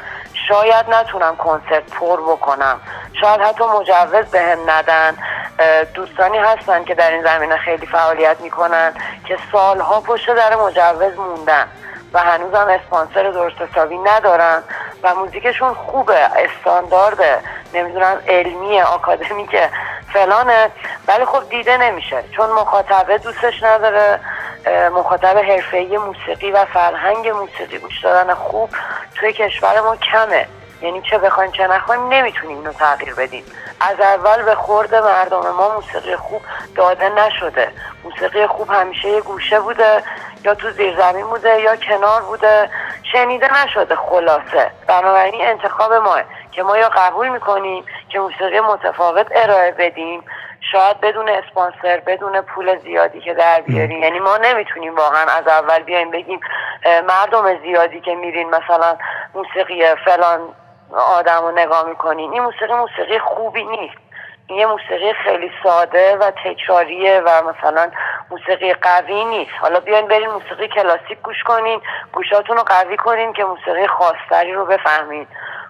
شاید 0.48 0.90
نتونم 0.90 1.36
کنسرت 1.36 1.90
پر 1.90 2.20
بکنم. 2.20 2.80
شاید 3.20 3.40
حتی 3.40 3.64
مجوز 3.64 4.26
بهم 4.30 4.70
ندن. 4.70 5.16
اه، 5.58 5.84
دوستانی 5.84 6.38
هستن 6.38 6.84
که 6.84 6.94
در 6.94 7.10
این 7.10 7.22
زمینه 7.22 7.56
خیلی 7.56 7.86
فعالیت 7.86 8.40
می‌کنن 8.40 8.94
که 9.26 9.38
سالها 9.52 10.00
پشت 10.00 10.34
در 10.34 10.56
مجوز 10.56 11.18
موندن 11.18 11.68
و 12.12 12.18
هنوزم 12.18 12.68
اسپانسر 12.68 13.22
درست 13.22 13.56
حسابی 13.60 13.98
ندارن 13.98 14.62
و 15.02 15.14
موزیکشون 15.14 15.74
خوبه 15.74 16.18
استاندارده 16.18 17.38
نمی‌دونم 17.74 18.20
علمی 18.28 18.80
آکادمیکه 18.80 19.70
فلانه. 20.12 20.70
ولی 21.08 21.24
خب 21.24 21.48
دیده 21.48 21.76
نمیشه. 21.76 22.24
چون 22.36 22.50
مخاطبه 22.50 23.18
دوستش 23.18 23.62
نداره. 23.62 24.20
مخاطب 24.66 25.38
حرفه‌ای 25.38 25.98
موسیقی 25.98 26.52
و 26.52 26.64
فرهنگ 26.64 27.28
موسیقی 27.28 27.78
گوش 27.78 28.00
دادن 28.00 28.34
خوب 28.34 28.70
توی 29.14 29.32
کشور 29.32 29.80
ما 29.80 29.96
کمه. 29.96 30.46
یعنی 30.82 31.02
چه 31.02 31.18
بخوایم 31.18 31.50
چه 31.50 31.66
نخوایم 31.66 32.08
نمی‌تونیم 32.08 32.58
اینو 32.58 32.72
تغییر 32.72 33.14
بدیم. 33.14 33.44
از 33.80 34.00
اول 34.00 34.42
به 34.42 34.54
خورد 34.54 34.94
مردم 34.94 35.50
ما 35.50 35.74
موسیقی 35.74 36.16
خوب 36.16 36.42
داده 36.76 37.08
نشده. 37.08 37.70
موسیقی 38.04 38.46
خوب 38.46 38.70
همیشه 38.70 39.08
یه 39.08 39.20
گوشه 39.20 39.60
بوده 39.60 40.02
یا 40.44 40.54
تو 40.54 40.70
زیر 40.70 40.96
زمین 40.96 41.26
بوده 41.26 41.60
یا 41.60 41.76
کنار 41.76 42.22
بوده. 42.22 42.70
شنیده 43.12 43.64
نشده 43.64 43.96
خلاصه. 43.96 44.70
بنابراین 44.86 45.46
انتخاب 45.46 45.92
ماه 45.92 46.22
که 46.52 46.62
ما 46.62 46.78
یا 46.78 46.88
قبول 46.88 47.28
می‌کنیم 47.28 47.84
که 48.08 48.18
موسیقی 48.18 48.60
متفاوت 48.60 49.26
ارائه 49.34 49.70
بدیم. 49.70 50.24
شاید 50.72 51.00
بدون 51.00 51.28
اسپانسر 51.28 52.02
بدون 52.06 52.40
پول 52.40 52.78
زیادی 52.78 53.20
که 53.20 53.34
در 53.34 53.60
بیاریم 53.60 54.02
یعنی 54.02 54.18
ما 54.18 54.36
نمی‌تونیم 54.36 54.96
واقعا 54.96 55.22
از 55.38 55.48
اول 55.48 55.82
بیایم 55.82 56.10
بگیم 56.10 56.40
مردم 57.08 57.60
زیادی 57.62 58.00
که 58.00 58.14
میرین 58.14 58.50
مثلا 58.50 58.96
موسیقی 59.34 59.94
فلان 59.94 60.40
آدم 60.92 61.40
رو 61.42 61.50
نگاه 61.50 61.88
می‌کنین. 61.88 62.32
این 62.32 62.42
موسیقی 62.42 62.74
موسیقی 62.74 63.18
خوبی 63.18 63.64
نیست. 63.64 63.96
این 64.46 64.58
یه 64.58 64.66
موسیقی 64.66 65.12
خیلی 65.12 65.50
ساده 65.62 66.16
و 66.16 66.30
تکراریه 66.44 67.20
و 67.20 67.42
مثلا 67.42 67.90
موسیقی 68.30 68.72
قوی 68.72 69.24
نیست. 69.24 69.50
حالا 69.60 69.80
بیاین 69.80 70.08
برین 70.08 70.30
موسیقی 70.30 70.68
کلاسیک 70.68 71.22
گوش 71.22 71.42
کنین 71.42 71.80
گوشاتون 72.12 72.56
رو 72.56 72.62
قوی 72.62 72.96
کنین 72.96 73.32
که 73.32 73.44
موسیقی 73.44 73.86
خاصتری 73.86 74.52
رو 74.52 74.64
بفهمین. 74.64 75.26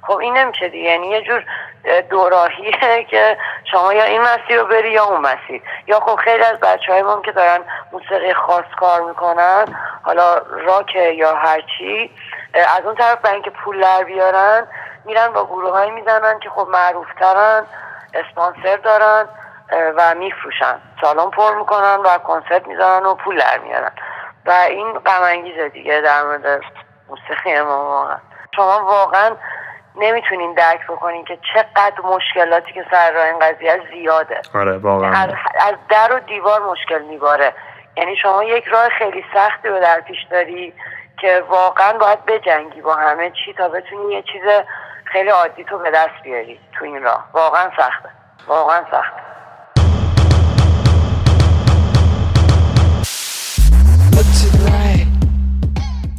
خب 0.07 0.17
این 0.17 0.37
نمیشه 0.37 0.69
دیگه 0.69 0.91
یعنی 0.91 1.07
یه 1.07 1.23
جور 1.23 1.45
اه، 1.85 2.01
دوراهیه 2.01 3.05
که 3.11 3.37
شما 3.71 3.95
یا 3.95 4.05
این 4.05 4.21
مسیر 4.21 4.61
رو 4.61 4.67
بری 4.67 4.91
یا 4.91 5.05
اون 5.05 5.21
مسیر. 5.21 5.63
یا 5.87 6.01
خب 6.01 6.17
خیلی 6.17 6.45
از 6.45 6.61
بچه 6.61 6.93
های 6.93 7.23
که 7.25 7.33
دارن 7.33 7.61
موسیقی 7.93 8.35
خاص 8.35 8.65
کار 8.81 9.01
می‌کنن 9.01 9.65
حالا 10.03 10.39
راک 10.39 10.95
یا 10.95 11.35
هرچی 11.35 12.11
از 12.55 12.85
اون 12.85 12.95
طرف 12.95 13.21
برای 13.21 13.35
اینکه 13.35 13.51
پول 13.51 13.81
در 13.81 14.05
بیارن 14.05 14.67
میرن 15.05 15.33
با 15.33 15.45
گروه 15.45 15.71
های 15.71 15.91
می‌زنن 15.91 16.39
که 16.39 16.51
خب 16.51 16.69
معروفترن 16.73 17.67
اسپانسر 18.15 18.77
دارن 18.77 19.29
و 19.97 20.15
میفروشن. 20.15 20.79
سالن 21.01 21.31
پر 21.31 21.55
می‌کنن 21.55 22.01
و 22.05 22.19
کنسرت 22.19 22.67
می‌زنن 22.67 23.07
و 23.07 23.15
پول 23.15 23.39
در 23.39 23.59
میارن. 23.59 23.93
و 24.47 24.51
این 24.51 24.93
غم 24.93 25.69
دیگه 25.69 26.01
در 26.01 26.23
مورد 26.23 26.61
موسیقی 27.09 27.61
ما 27.61 27.85
واقعا. 27.85 28.19
شما 28.57 28.85
واقعا 28.85 29.37
نمی‌تونین 29.97 30.55
درک 30.55 30.87
بکنین 30.87 31.25
که 31.25 31.39
چقدر 31.55 32.01
مشکلاتی 32.05 32.73
که 32.73 32.85
سر 32.91 33.13
راه 33.13 33.25
این 33.25 33.39
قضیه 33.39 33.81
زیاده. 33.93 34.41
آره 34.55 34.79
واقعا. 34.79 35.11
از, 35.11 35.31
از 35.61 35.75
در 35.89 36.13
و 36.13 36.19
دیوار 36.19 36.61
مشکل 36.63 37.03
میباره. 37.03 37.53
یعنی 37.97 38.17
شما 38.17 38.45
یک 38.45 38.65
راه 38.65 38.89
خیلی 38.89 39.25
سختی 39.35 39.69
رو 39.69 39.81
در 39.81 40.01
پیش 40.01 40.19
داری 40.31 40.73
که 41.21 41.45
واقعا 41.49 41.99
باید 41.99 42.25
بجنگی 42.25 42.81
با 42.81 42.95
همه 42.95 43.31
چی 43.31 43.53
تا 43.53 43.69
بتونی 43.69 44.15
یه 44.15 44.23
چیز 44.23 44.43
خیلی 45.05 45.29
عادی 45.29 45.65
تو 45.65 45.79
به 45.79 45.91
دست 45.91 46.23
بیاری 46.23 46.61
تو 46.79 46.85
این 46.85 47.03
راه. 47.03 47.29
واقعا 47.33 47.71
سخته. 47.77 48.09
واقعا 48.47 48.85
سخته. 48.91 49.23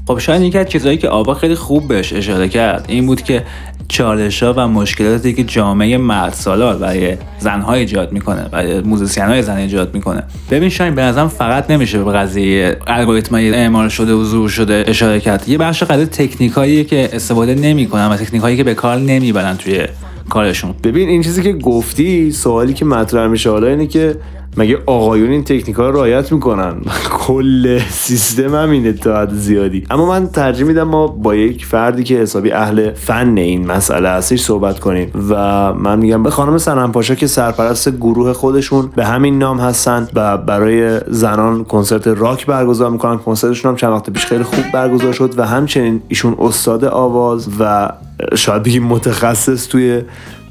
خب 0.08 0.20
شاید 0.20 0.42
یکی 0.42 0.58
از 0.58 0.68
چیزهایی 0.68 0.98
که 0.98 1.10
آبا 1.10 1.34
خیلی 1.34 1.56
خوب 1.56 1.88
بهش 1.88 2.14
اشاره 2.14 2.50
کرد 2.50 2.86
این 2.88 3.06
بود 3.06 3.22
که 3.22 3.44
چالش 3.88 4.44
ها 4.44 4.54
و 4.58 4.68
مشکلاتی 4.68 5.34
که 5.34 5.44
جامعه 5.44 5.98
مرد 5.98 6.34
سالار 6.34 6.78
برای 6.78 7.18
زنها 7.40 7.74
ایجاد 7.74 8.12
می‌کنه 8.12 8.50
برای 8.52 8.82
موزیسین 8.82 9.24
های 9.24 9.42
زن 9.42 9.58
ایجاد 9.58 9.94
می‌کنه. 9.94 10.24
ببین 10.52 10.70
شاین 10.70 10.96
به 10.96 11.02
نظرم 11.02 11.28
فقط 11.28 11.72
نمیشه 11.72 12.04
به 12.04 12.12
قضیه 12.12 12.78
الگوریتم 12.88 13.36
اعمال 13.36 13.90
شده 13.90 14.14
و 14.14 14.24
ظهور 14.24 14.50
شده 14.50 14.84
اشاره 14.88 15.20
کرد. 15.20 15.50
یه 15.50 15.58
بخش 15.58 15.84
قضیه 15.84 16.06
تکنیکایی 16.06 16.84
که 16.84 17.10
استفاده 17.14 17.56
نمی‌کنن 17.56 18.08
و 18.08 18.18
تکنیکایی 18.18 18.58
که 18.58 18.64
به 18.64 18.74
کار 18.74 18.98
نمی‌برن 18.98 19.58
توی 19.58 19.82
کارشون. 20.30 20.74
ببین 20.84 21.10
این 21.10 21.24
چیزی 21.24 21.44
که 21.44 21.54
گفتی 21.54 22.32
سوالی 22.32 22.74
که 22.74 22.86
مطرح 22.86 23.28
میشه 23.28 23.50
حالا 23.50 23.68
اینه 23.68 23.88
که 23.88 24.16
مگه 24.58 24.80
آقایون 24.86 25.32
این 25.32 25.44
تکنیک 25.44 25.76
ها 25.76 25.90
رو 25.90 25.96
رعایت 25.96 26.32
می‌کنن؟ 26.32 26.76
کل 27.28 27.80
سیستم 27.90 28.56
هم 28.56 28.70
اینه 28.70 28.94
تا 28.94 29.22
حد 29.22 29.34
زیادی. 29.34 29.84
اما 29.90 30.06
من 30.06 30.28
ترجیح 30.28 30.68
میدم 30.68 30.84
ما 30.84 31.08
با 31.08 31.36
یک 31.36 31.66
فردی 31.66 32.04
که 32.04 32.16
حسابی 32.18 32.52
اهل 32.52 32.94
فن 32.94 33.38
این 33.38 33.68
مسئله 33.68 34.10
هستش 34.10 34.42
صحبت 34.42 34.80
کنیم. 34.80 35.12
و 35.30 35.74
من 35.74 36.00
میگم 36.00 36.24
به 36.24 36.30
خانم 36.30 36.58
سنم 36.58 36.92
پاشا 36.92 37.16
که 37.16 37.28
سرپرست 37.28 37.98
گروه 37.98 38.34
خودشون 38.34 38.90
به 38.96 39.06
همین 39.06 39.38
نام 39.38 39.60
هستن 39.60 40.08
و 40.14 40.38
برای 40.38 41.00
زنان 41.08 41.64
کنسرت 41.64 42.08
راک 42.08 42.46
برگزار 42.46 42.90
می‌کنن. 42.90 43.18
کنسرتشون 43.18 43.72
هم 43.72 43.78
چند 43.78 43.92
وقت 43.92 44.10
پیش 44.10 44.26
خیلی 44.26 44.44
خوب 44.44 44.64
برگزار 44.74 45.14
شد 45.14 45.34
و 45.40 45.46
همچنین 45.46 46.02
ایشون 46.08 46.36
استاد 46.40 46.86
آواز 46.86 47.50
و 47.60 47.90
شاید 48.36 48.64
بگیم 48.64 48.84
متخصص 48.84 49.68
توی 49.68 50.02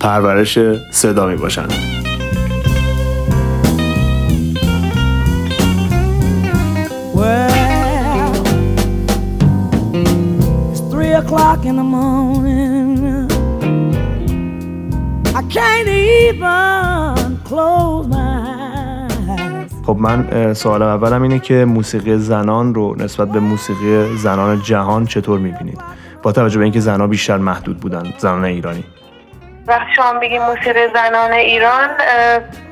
پرورش 0.01 0.59
صدا 0.91 1.27
می 1.27 1.37
باشن 1.37 1.67
even 16.45 17.39
close 17.49 18.07
my 18.09 18.19
eyes. 19.39 19.73
خب 19.87 19.97
من 19.97 20.55
سوال 20.55 20.83
اولم 20.83 21.23
اینه 21.23 21.39
که 21.39 21.65
موسیقی 21.65 22.17
زنان 22.17 22.75
رو 22.75 22.95
نسبت 22.99 23.29
به 23.29 23.41
موسیقی 23.41 24.17
زنان 24.17 24.63
جهان 24.63 25.07
چطور 25.07 25.39
می‌بینید 25.39 25.81
با 26.23 26.33
توجه 26.33 26.59
به 26.59 26.65
اینکه 26.65 26.81
زنان 26.81 27.11
بیشتر 27.11 27.39
محدود 27.39 27.81
بودن 27.81 28.13
زنان 28.19 28.45
ایرانی 28.45 28.85
وقتی 29.67 29.93
شما 29.97 30.21
بگید 30.21 30.41
موسیقی 30.41 30.81
زنان 30.95 31.33
ایران 31.33 31.89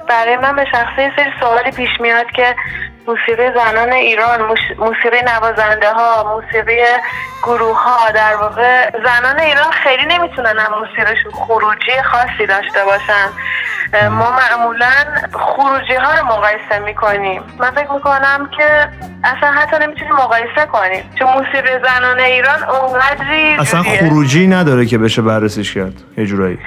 برای 0.09 0.37
من 0.37 0.57
به 0.57 0.65
شخصه 0.73 1.03
یه 1.03 1.13
سری 1.17 1.31
سوالی 1.41 1.71
پیش 1.71 2.01
میاد 2.01 2.27
که 2.37 2.55
موسیقی 3.09 3.51
زنان 3.55 3.93
ایران 3.93 4.41
موسیقی 4.79 5.23
نوازنده 5.27 5.93
ها 5.93 6.41
موسیقی 6.41 6.81
گروه 7.43 7.83
ها 7.83 8.11
در 8.11 8.37
واقع 8.37 8.91
زنان 9.05 9.39
ایران 9.41 9.71
خیلی 9.71 10.07
نمی‌تونن 10.07 10.59
هم 10.59 10.79
موسیقیشون 10.81 11.33
خروجی 11.33 12.03
خاصی 12.05 12.47
داشته 12.47 12.85
باشن. 12.85 13.29
ما 14.09 14.31
معمولا 14.31 14.91
خروجی 15.33 15.95
ها 15.95 16.15
رو 16.15 16.27
مقایسه 16.27 16.79
می‌کنیم. 16.85 17.43
من 17.59 17.71
فکر 17.71 17.93
می‌کنم 17.93 18.51
که 18.57 18.89
اصلا 19.25 19.53
حتی 19.53 19.77
نمی‌تونیم 19.83 20.15
مقایسه 20.15 20.67
کنیم 20.73 21.11
چون 21.19 21.29
موسیقی 21.29 21.79
زنان 21.85 22.21
ایران 22.21 22.63
اونقدری 22.63 23.57
اصلا. 23.59 23.83
خروجی 23.83 24.47
نداره 24.47 24.87
که 24.87 24.99
بشه 24.99 25.23
بررسیش 25.23 25.75
کرد 25.75 25.93
یه 26.19 26.27
جورایی. 26.27 26.59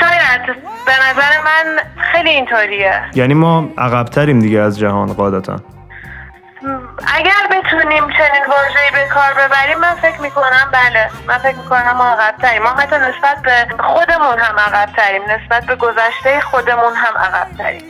شاید. 0.00 0.56
به 0.86 0.92
نظر 0.92 1.30
من 1.44 1.78
خیلی 2.12 2.30
اینطوریه. 2.30 3.02
یعنی 3.14 3.34
ما 3.34 3.68
عقبتریم 3.78 4.38
دیگه 4.38 4.60
از 4.60 4.78
جهان 4.78 5.12
قاعدتا. 5.12 5.45
اگر 7.06 7.44
بتونیم 7.50 8.04
چنین 8.18 8.44
واژه‌ای 8.48 8.90
به 8.92 9.14
کار 9.14 9.32
ببریم 9.32 9.78
من 9.80 9.94
فکر 10.02 10.20
می‌کنم 10.20 10.70
بله. 10.72 11.10
من 11.28 11.38
فکر 11.38 11.56
می‌کنم 11.56 11.94
ما 11.98 12.04
عقبتریم. 12.04 12.62
ما 12.62 12.68
حتی 12.68 12.96
نسبت 12.96 13.42
به 13.44 13.82
خودمون 13.82 14.38
هم 14.38 14.56
عقبتریم. 14.58 15.22
نسبت 15.22 15.66
به 15.66 15.76
گذشته 15.76 16.40
خودمون 16.40 16.92
هم 16.96 17.14
عقبتریم. 17.18 17.82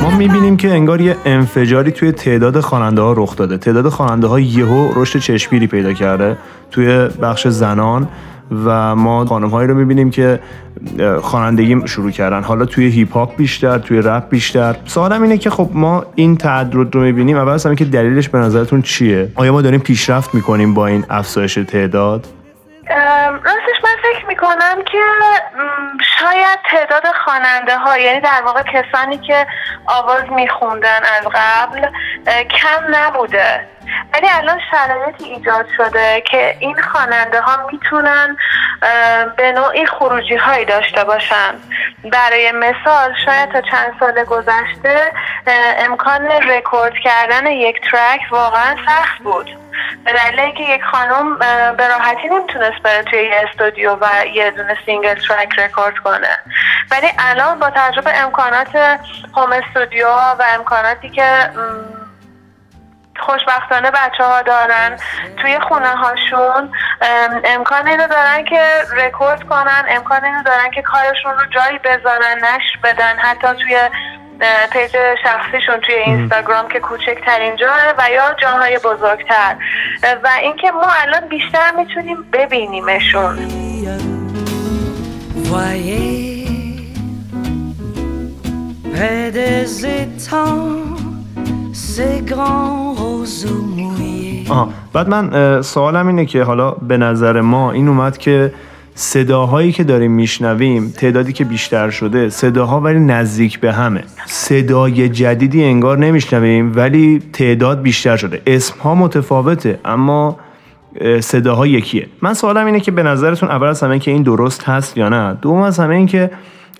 ما 0.00 0.10
می‌بینیم 0.10 0.56
که 0.56 0.68
انگار 0.68 1.00
یه 1.00 1.16
انفجاری 1.24 1.92
توی 1.92 2.12
تعداد 2.12 2.60
خواننده 2.60 3.02
ها 3.02 3.12
رخ 3.12 3.36
داده. 3.36 3.58
تعداد 3.58 3.88
خواننده 3.88 4.26
ها 4.26 4.40
یهو 4.40 4.92
رشد 4.94 5.18
چشمگیری 5.18 5.66
پیدا 5.66 5.92
کرده. 5.92 6.36
توی 6.70 7.08
بخش 7.22 7.48
زنان 7.48 8.08
و 8.64 8.96
ما 8.96 9.24
خانم 9.26 9.48
هایی 9.48 9.68
رو 9.68 9.74
می‌بینیم 9.74 10.10
که 10.10 10.40
خوانندگی 11.20 11.76
شروع 11.84 12.10
کردن. 12.10 12.42
حالا 12.42 12.64
توی 12.64 12.88
هیپ 12.88 13.12
هاپ 13.12 13.36
بیشتر 13.36 13.78
توی 13.78 13.98
رپ 13.98 14.28
بیشتر. 14.28 14.76
سوالم 14.84 15.22
اینه 15.22 15.38
که 15.38 15.50
خب 15.50 15.70
ما 15.74 16.04
این 16.14 16.36
تعدد 16.36 16.94
رو 16.94 17.00
می‌بینیم 17.02 17.36
اول 17.36 17.58
همه 17.64 17.76
که 17.76 17.84
دلیلش 17.84 18.28
به 18.28 18.38
نظرتون 18.38 18.82
چیه؟ 18.82 19.28
آیا 19.34 19.52
ما 19.52 19.62
داریم 19.62 19.80
پیشرفت 19.80 20.34
می‌کنیم 20.34 20.74
با 20.74 20.86
این 20.86 21.04
افزایش 21.10 21.54
تعداد؟ 21.54 22.26
راستش 23.44 23.84
من 23.84 23.96
فکر 24.02 24.26
می‌کنم 24.26 24.82
که 24.84 25.02
شاید 26.18 26.58
تعداد 26.70 27.06
خواننده 27.24 27.78
ها 27.78 27.98
یعنی 27.98 28.20
در 28.20 28.42
واقع 28.44 28.62
کسانی 28.62 29.18
که 29.18 29.46
آواز 29.86 30.24
میخوندن 30.30 31.00
از 31.18 31.26
قبل 31.34 31.88
کم 32.44 32.84
نبوده. 32.90 33.66
ولی 34.14 34.26
الان 34.30 34.60
شرایطی 34.70 35.24
ایجاد 35.24 35.66
شده 35.76 36.22
که 36.30 36.56
این 36.58 36.82
خواننده 36.82 37.40
ها 37.40 37.66
می‌تونن 37.72 38.36
به 39.36 39.52
نوعی 39.52 39.86
خروجی 39.86 40.36
هایی 40.36 40.64
داشته 40.64 41.04
باشن. 41.04 41.54
برای 42.12 42.52
مثال 42.52 43.14
شاید 43.24 43.52
تا 43.52 43.60
چند 43.60 43.94
سال 44.00 44.24
گذشته 44.24 45.12
امکان 45.78 46.26
رکورد 46.26 46.94
کردن 47.04 47.46
یک 47.46 47.80
ترک 47.90 48.20
واقعا 48.30 48.76
سخت 48.86 49.18
بود. 49.22 49.50
به 50.04 50.12
دلیل 50.12 50.40
اینکه 50.40 50.62
یک 50.62 50.84
خانم 50.84 51.38
به 51.76 51.88
راحتی 51.88 52.28
نمی‌تونست 52.28 52.82
بره 52.82 53.02
توی 53.02 53.22
یه 53.22 53.48
استودیو 53.48 53.96
و 54.00 54.26
یه 54.34 54.50
دونه 54.50 54.76
single 54.86 55.14
track 55.14 55.58
record 55.58 55.98
کنه. 55.98 56.38
ولی 56.90 57.06
الان 57.18 57.58
با 57.58 57.70
تجربه 57.70 58.22
امکانات 58.22 58.76
home 59.36 59.52
studio 59.52 60.08
و 60.08 60.42
امکاناتی 60.54 61.10
که 61.10 61.50
خوشبختانه 63.20 63.90
بچه 63.90 64.24
ها 64.24 64.42
دارن 64.42 64.96
توی 65.36 65.60
خونه 65.60 65.88
هاشون 65.88 66.72
ام، 67.02 67.40
امکان 67.44 67.86
اینو 67.86 68.06
دارن 68.06 68.44
که 68.44 68.62
رکورد 68.96 69.42
کنن 69.42 69.84
امکان 69.88 70.24
اینو 70.24 70.42
دارن 70.42 70.70
که 70.70 70.82
کارشون 70.82 71.32
رو 71.38 71.46
جایی 71.46 71.78
بذارن 71.78 72.38
نشر 72.38 72.78
بدن 72.82 73.18
حتی 73.18 73.48
توی 73.62 73.78
page 74.72 74.96
شخصیشون 75.22 75.80
توی 75.86 75.94
اینستاگرام 75.94 76.68
که 76.68 76.80
کوچکترین 76.80 77.56
جاست 77.56 77.78
و 77.98 78.10
یا 78.10 78.34
جاهای 78.42 78.78
بزرگتر. 78.78 79.56
و 80.24 80.28
اینکه 80.42 80.70
ما 80.70 80.86
الان 81.02 81.28
بیشتر 81.28 81.70
می‌تونیم 81.76 82.16
ببینیمشون. 82.32 83.38
près 89.00 89.30
des 89.30 89.86
étangs 90.00 91.00
ces 91.72 92.16
grands 92.32 92.92
roseaux 93.02 93.62
mouillés. 93.76 94.50
آها 94.50 94.68
بعد 94.92 95.08
من 95.08 95.62
سوالم 95.62 96.06
اینه 96.06 96.26
که 96.26 96.42
حالا 96.42 96.70
به 96.70 96.96
نظر 96.96 97.40
ما 97.40 97.72
این 97.72 97.88
اومد 97.88 98.18
که 98.18 98.52
صداهایی 99.00 99.72
که 99.72 99.84
داریم 99.84 100.12
میشنویم 100.12 100.88
تعدادی 100.96 101.32
که 101.32 101.44
بیشتر 101.44 101.90
شده 101.90 102.28
صداها 102.28 102.80
ولی 102.80 103.00
نزدیک 103.00 103.60
به 103.60 103.72
همه. 103.72 104.04
صدای 104.26 105.08
جدیدی 105.08 105.64
انگار 105.64 105.98
نمیشنویم 105.98 106.72
ولی 106.76 107.22
تعداد 107.32 107.82
بیشتر 107.82 108.16
شده. 108.16 108.42
اسمها 108.46 108.94
متفاوته 108.94 109.78
اما 109.84 110.36
اه، 111.00 111.20
صداها 111.20 111.66
یکیه. 111.66 112.06
من 112.22 112.34
سوالم 112.34 112.66
اینه 112.66 112.80
که 112.80 112.90
به 112.90 113.02
نظرتون 113.02 113.48
اول 113.48 113.66
از 113.66 113.82
همه 113.82 113.98
که 113.98 114.10
این 114.10 114.22
درست 114.22 114.64
هست 114.64 114.96
یا 114.96 115.08
نه؟ 115.08 115.38
دوم 115.42 115.62
از 115.62 115.78
همه 115.78 115.94
این 115.94 116.06
که 116.06 116.30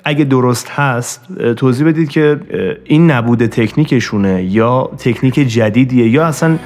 اگه 0.05 0.25
درست 0.25 0.71
هست 0.71 1.27
توضیح 1.57 1.87
بدید 1.87 2.11
که 2.11 2.41
این 2.85 3.11
نبوده 3.11 3.49
تکنیکشونه 3.49 4.43
یا 4.43 4.91
تکنیک 5.05 5.35
جدیدیه 5.35 6.09
یا 6.09 6.27
اصلا 6.27 6.59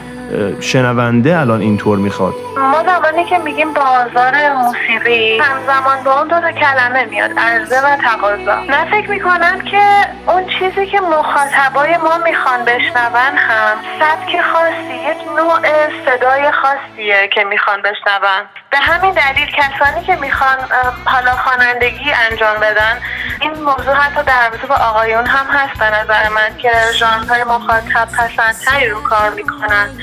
شنونده 0.60 1.38
الان 1.38 1.60
اینطور 1.60 1.98
می‌خواد؟ 1.98 2.34
ما 2.56 2.82
زمانی 2.82 3.24
که 3.24 3.38
میگیم 3.38 3.68
بازار 3.72 4.34
موسیقی 4.52 5.38
همزمان 5.38 6.04
با 6.04 6.18
اون 6.18 6.28
دو 6.28 6.50
کلمه 6.60 7.04
میاد 7.04 7.30
عرضه 7.38 7.76
و 7.76 7.96
تقاضا. 7.96 8.56
من 8.68 8.84
فکر 8.90 9.10
می‌کنم 9.10 9.60
که 9.70 9.82
اون 10.26 10.42
چیزی 10.46 10.86
که 10.86 11.00
مخاطبای 11.00 11.96
ما 11.96 12.18
می‌خوان 12.24 12.64
بشنون 12.64 13.36
هم 13.36 13.76
سبک 14.00 14.40
خاصی 14.52 14.94
یک 15.10 15.36
نوع 15.36 15.60
صدای 16.06 16.50
خاصیه 16.52 17.28
که 17.34 17.44
می‌خوان 17.44 17.78
بشنون. 17.82 18.42
به 18.70 18.78
همین 18.78 19.14
دلیل 19.14 19.48
کسانی 19.58 20.06
که 20.06 20.16
می‌خوان 20.16 20.58
حالا 21.04 21.30
خوانندگی 21.30 22.12
انجام 22.30 22.56
بدن 22.56 22.96
این 23.40 23.52
موضوع 23.52 23.94
حتی 23.94 24.22
در 24.22 24.48
رابطه 24.48 24.66
با 24.66 24.74
آقایون 24.74 25.26
هم 25.26 25.46
هست 25.46 25.80
به 25.80 25.90
نظر 25.90 26.28
من 26.28 26.56
که 26.58 26.72
ژانرهای 26.94 27.44
مخاطب 27.44 28.08
پسندتری 28.18 28.88
رو 28.88 29.02
کار 29.02 29.30
می‌کنن. 29.30 29.98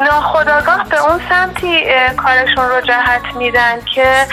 ناخداگاه 0.00 0.84
به 0.88 1.02
اون 1.02 1.20
سمتی 1.28 1.84
کارشون 2.16 2.68
رو 2.68 2.80
جهت 2.80 3.36
میدن 3.36 3.80
که 3.94 4.26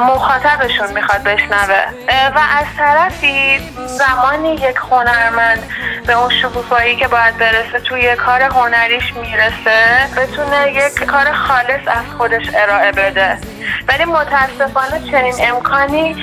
مخاطبشون 0.00 0.92
می‌خواد 0.94 1.22
بشنوه. 1.22 1.84
و 2.34 2.38
از 2.58 2.66
طرفی 2.78 3.58
زمانی 3.86 4.54
یک 4.54 4.76
هنرمند 4.90 5.62
به 6.06 6.12
اون 6.12 6.30
شکوفایی 6.30 6.96
که 6.96 7.08
باید 7.08 7.38
برسه 7.38 7.80
توی 7.80 8.16
کار 8.16 8.42
هنریش 8.42 9.14
می‌رسه 9.14 10.08
بتونه 10.16 10.72
یک 10.72 11.04
کار 11.04 11.32
خالص 11.32 11.88
از 11.88 12.04
خودش 12.18 12.46
ارائه 12.54 12.92
بده. 12.92 13.38
ولی 13.88 14.04
متاسفانه 14.04 15.10
چنین 15.10 15.34
امکانی 15.40 16.16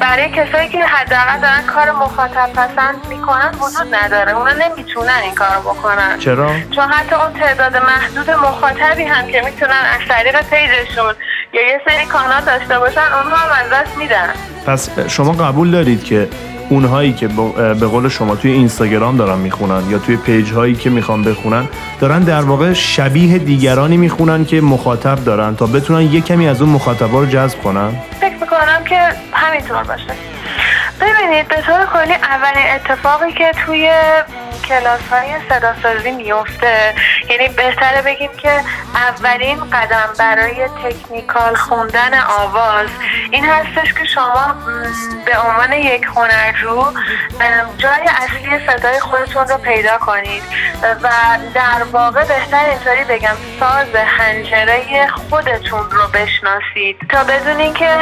برای 0.00 0.30
کسایی 0.30 0.68
که 0.68 0.86
حداقل 0.86 1.40
دارن 1.40 1.62
کار 1.66 1.90
مخاطب 1.90 2.52
پسند 2.52 3.06
می‌کنن 3.08 3.50
وجود 3.60 3.94
نداره. 3.94 4.32
اونا 4.32 4.52
نمی‌تونن 4.52 5.20
این 5.22 5.34
کار 5.34 5.58
بکنن. 5.58 6.18
چرا؟ 6.18 6.50
چون 6.70 6.92
حتی 6.92 7.14
اون 7.14 7.32
تعداد 7.32 7.76
محدود 7.76 8.21
مخاطبی 8.28 9.02
هم 9.02 9.26
که 9.26 9.42
می‌تونن 9.44 9.82
از 9.94 10.00
طریق 10.08 10.36
پیجشون 10.42 11.14
یا 11.52 11.62
یه 11.62 11.80
سری 11.88 12.06
کانال 12.06 12.40
داشته 12.40 12.78
باشن 12.78 13.00
اونها 13.00 13.36
هم 13.36 13.64
از 13.64 13.70
دست 13.72 13.96
میدن. 13.96 14.28
پس 14.66 14.98
شما 15.08 15.32
قبول 15.32 15.70
دارید 15.70 16.04
که 16.04 16.28
اونهایی 16.68 17.12
که 17.12 17.28
به 17.28 17.74
به 17.74 17.86
قول 17.86 18.08
شما 18.08 18.36
توی 18.36 18.50
اینستاگرام 18.50 19.16
دارن 19.16 19.38
می‌خونن 19.38 19.90
یا 19.90 19.98
توی 19.98 20.16
پیج 20.16 20.52
هایی 20.52 20.74
که 20.74 20.90
می‌خوان 20.90 21.24
بخونن 21.24 21.68
دارن 22.00 22.20
در 22.20 22.40
واقع 22.40 22.72
شبیه 22.72 23.38
دیگرانی 23.38 23.96
می‌خونن 23.96 24.44
که 24.44 24.60
مخاطب 24.60 25.24
دارن 25.24 25.56
تا 25.56 25.66
بتونن 25.66 26.12
یه 26.12 26.20
کمی 26.20 26.48
از 26.48 26.62
اون 26.62 26.70
مخاطبا 26.70 27.20
رو 27.20 27.26
جذب 27.26 27.62
کنن؟ 27.62 27.92
فکر 28.20 28.34
می‌کنم 28.40 28.84
که 28.84 29.08
همینطور 29.32 29.82
باشه. 29.82 30.14
ببینید 31.00 31.48
به 31.48 31.54
طور 31.54 31.86
کلی 31.92 32.14
اولین 32.14 32.66
اتفاقی 32.74 33.32
که 33.32 33.52
توی 33.66 33.90
کلاس 34.72 35.00
های 35.10 35.34
صداسازی 35.48 36.10
میفته 36.10 36.94
یعنی 37.30 37.48
بهتره 37.48 38.02
بگیم 38.02 38.30
که 38.42 38.60
اولین 38.94 39.70
قدم 39.70 40.08
برای 40.18 40.68
تکنیکال 40.84 41.54
خوندن 41.54 42.20
آواز 42.20 42.88
این 43.30 43.44
هستش 43.44 43.94
که 43.94 44.04
شما 44.04 44.54
به 45.26 45.38
عنوان 45.38 45.72
یک 45.72 46.04
هنرجو 46.04 46.84
جای 47.78 48.08
اصلی 48.16 48.66
صدای 48.66 49.00
خودتون 49.00 49.48
رو 49.48 49.58
پیدا 49.58 49.98
کنید 49.98 50.42
و 51.02 51.08
در 51.54 51.82
واقع 51.92 52.24
بهتر 52.24 52.64
اینطوری 52.64 53.04
بگم 53.04 53.36
ساز 53.60 53.86
هنجره 53.94 55.08
خودتون 55.30 55.90
رو 55.90 56.08
بشناسید. 56.14 56.96
تا 57.08 57.24
بدونین 57.24 57.74
که 57.74 57.98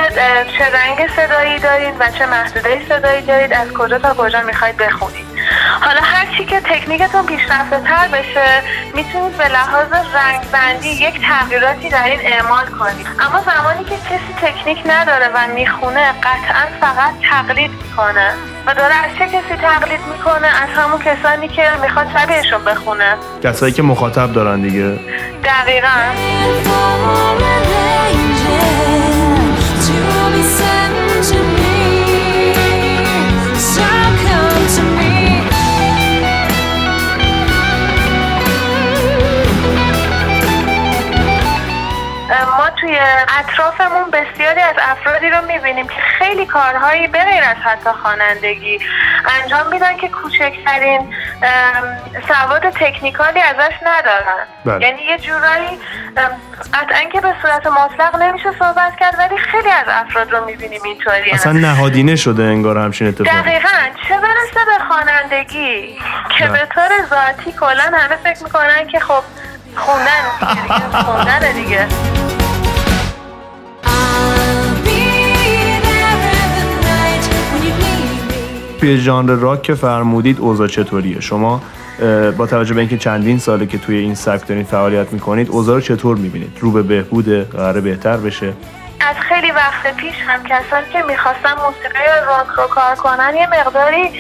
چه 0.59 0.65
رنگ 0.65 1.11
صدایی 1.17 1.59
دارید 1.59 1.95
و 2.01 2.11
چه 2.11 2.27
محدوده 2.27 2.83
صدایی 2.89 3.23
دارید 3.23 3.53
از 3.53 3.73
کجا 3.73 3.99
تا 3.99 4.15
کجا 4.15 4.43
می‌خواید 4.43 4.77
بخونید. 4.77 5.40
حالا 5.81 6.01
هرچی 6.03 6.45
که 6.45 6.61
تکنیکتون 6.61 7.27
پیشرفته 7.27 7.81
تر 7.81 8.09
بشه 8.09 8.63
می‌تونید 8.95 9.37
به 9.37 9.49
لحاظ 9.49 9.93
رنگ 9.93 10.41
بندی 10.53 10.89
یک 10.89 11.21
تغییراتی 11.29 11.89
در 11.89 12.05
این 12.05 12.21
اعمال 12.23 12.67
کنید. 12.67 13.07
اما 13.21 13.41
زمانی 13.41 13.85
که 13.85 13.97
کسی 13.97 14.33
تکنیک 14.43 14.79
نداره 14.87 15.29
و 15.35 15.47
می‌خونه 15.55 16.13
قطعا 16.13 16.67
فقط 16.81 17.15
تقلید 17.31 17.71
می‌کنه 17.71 18.33
و 18.67 18.75
داره 18.75 18.95
از 18.95 19.11
چه 19.19 19.27
کسی 19.27 19.57
تقلید 19.63 20.01
می‌کنه؟ 20.13 20.47
از 20.47 20.69
همون 20.77 21.01
کسانی 21.03 21.49
که 21.49 21.71
می‌خواد 21.83 22.07
شبیهشون 22.19 22.65
بخونه. 22.65 23.17
کسایی 23.45 23.73
که 23.73 23.83
مخاطب 23.83 24.33
دارن 24.33 24.61
دیگه. 24.61 24.99
دقیقا. 25.45 25.89
توی 43.01 43.09
اطرافمون 43.39 44.11
بسیاری 44.11 44.61
از 44.61 44.75
افرادی 44.79 45.31
رو 45.31 45.47
می‌بینیم 45.47 45.89
که 45.89 46.01
خیلی 46.19 46.47
کارهایی 46.47 47.07
به 47.07 47.19
غیر 47.19 47.45
از 47.45 47.57
حتی 47.57 47.91
خوانندگی 48.03 48.81
انجام 49.43 49.67
میدن 49.71 49.97
که 49.97 50.09
کوچکترین 50.09 51.15
سواد 52.29 52.71
تکنیکالی 52.71 53.41
ازش 53.41 53.75
ندارن. 53.83 54.47
بله. 54.65 54.87
یعنی 54.87 55.03
یه 55.03 55.19
جورایی 55.19 55.79
قطعا 56.75 57.11
که 57.13 57.21
به 57.21 57.35
صورت 57.43 57.67
مطلق 57.67 58.17
نمیشه 58.17 58.49
صحبت 58.59 58.97
کرد 59.01 59.15
ولی 59.19 59.39
خیلی 59.39 59.71
از 59.71 59.87
افراد 59.89 60.33
رو 60.33 60.45
می‌بینیم 60.45 60.81
اینطوری 60.85 61.31
اصلا 61.31 61.53
نهادینه 61.53 62.17
شده 62.17 62.43
انگار 62.43 62.79
همچین 62.79 63.09
اتفاقی. 63.09 63.31
دقیقا. 63.31 63.69
چه 64.09 64.15
برسه 64.19 64.65
به 64.67 64.85
خوانندگی؟ 64.89 65.99
که. 66.39 66.47
به 66.47 66.69
طور 66.75 66.91
ذاتی 67.11 67.53
کلا 67.53 67.93
همه 67.99 68.17
فکر 68.25 68.45
می‌کنن 68.45 68.87
که 68.87 69.01
خب 69.01 69.23
خوندن 69.77 70.23
دیگه، 70.41 71.03
خوندن 71.03 71.53
دیگه. 71.53 71.87
توی 78.81 78.99
ژانر 78.99 79.33
راک 79.33 79.63
که 79.63 79.75
فرمودید 79.75 80.41
اوضاع 80.41 80.67
چطوریه؟ 80.67 81.21
شما 81.21 81.63
با 82.39 82.47
توجه 82.47 82.75
به 82.75 82.81
اینکه 82.81 82.99
چندین 82.99 83.39
ساله 83.39 83.67
که 83.67 83.79
توی 83.79 83.97
این 83.97 84.15
سبک 84.15 84.47
دارین 84.47 84.65
فعالیت 84.65 85.13
می‌کنید 85.13 85.49
اوضاع 85.51 85.75
رو 85.75 85.81
چطور 85.81 86.17
می‌بینید؟ 86.17 86.59
رو 86.61 86.71
به 86.71 86.83
بهبوده 86.83 87.45
قراره 87.45 87.81
بهتر 87.81 88.17
بشه؟ 88.17 88.53
از 89.01 89.17
خیلی 89.29 89.51
وقت 89.51 89.97
پیش 89.97 90.15
هم 90.27 90.43
کسانی 90.43 90.87
که 90.93 91.03
می‌خواستن 91.03 91.53
موسیقی 91.67 92.05
راک 92.27 92.47
رو 92.57 92.67
کار 92.75 92.95
کنن 92.95 93.37
یه 93.37 93.47
مقداری 93.47 94.11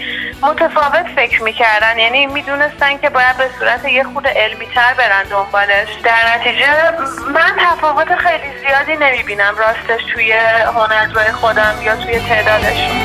متفاوت 0.42 1.06
فکر 1.16 1.42
می‌کردن. 1.42 1.98
یعنی 1.98 2.26
می‌دونستن 2.26 2.98
که 3.02 3.10
باید 3.10 3.36
به 3.36 3.44
صورت 3.58 3.84
یه 3.88 4.04
خود 4.04 4.26
علمی 4.26 4.66
تر 4.74 4.94
برن 4.98 5.24
دنبالش. 5.30 5.88
در 6.04 6.36
نتیجه 6.36 6.66
من 7.34 7.52
تفاوت 7.58 8.08
خیلی 8.16 8.50
زیادی 8.60 9.04
نمی‌بینم 9.04 9.54
راستش 9.58 10.04
توی 10.14 10.32
هنرجوی 10.76 11.32
خودم 11.32 11.74
یا 11.84 11.96
توی 11.96 12.18
تعدادشون. 12.18 12.96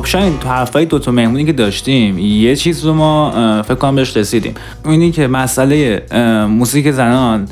خب 0.00 0.06
شاید 0.06 0.38
تو 0.38 0.48
حرفای 0.48 0.84
دوتا 0.84 1.10
مهمونی 1.10 1.44
که 1.44 1.52
داشتیم 1.52 2.18
یه 2.18 2.56
چیز 2.56 2.84
رو 2.84 2.94
ما 2.94 3.32
فکر 3.62 3.74
کنم 3.74 3.96
بهش 3.96 4.16
رسیدیم. 4.16 4.54
اینی 4.84 5.10
که 5.10 5.26
مسئله 5.26 6.02
موسیقی 6.50 6.92
زنان 6.92 7.48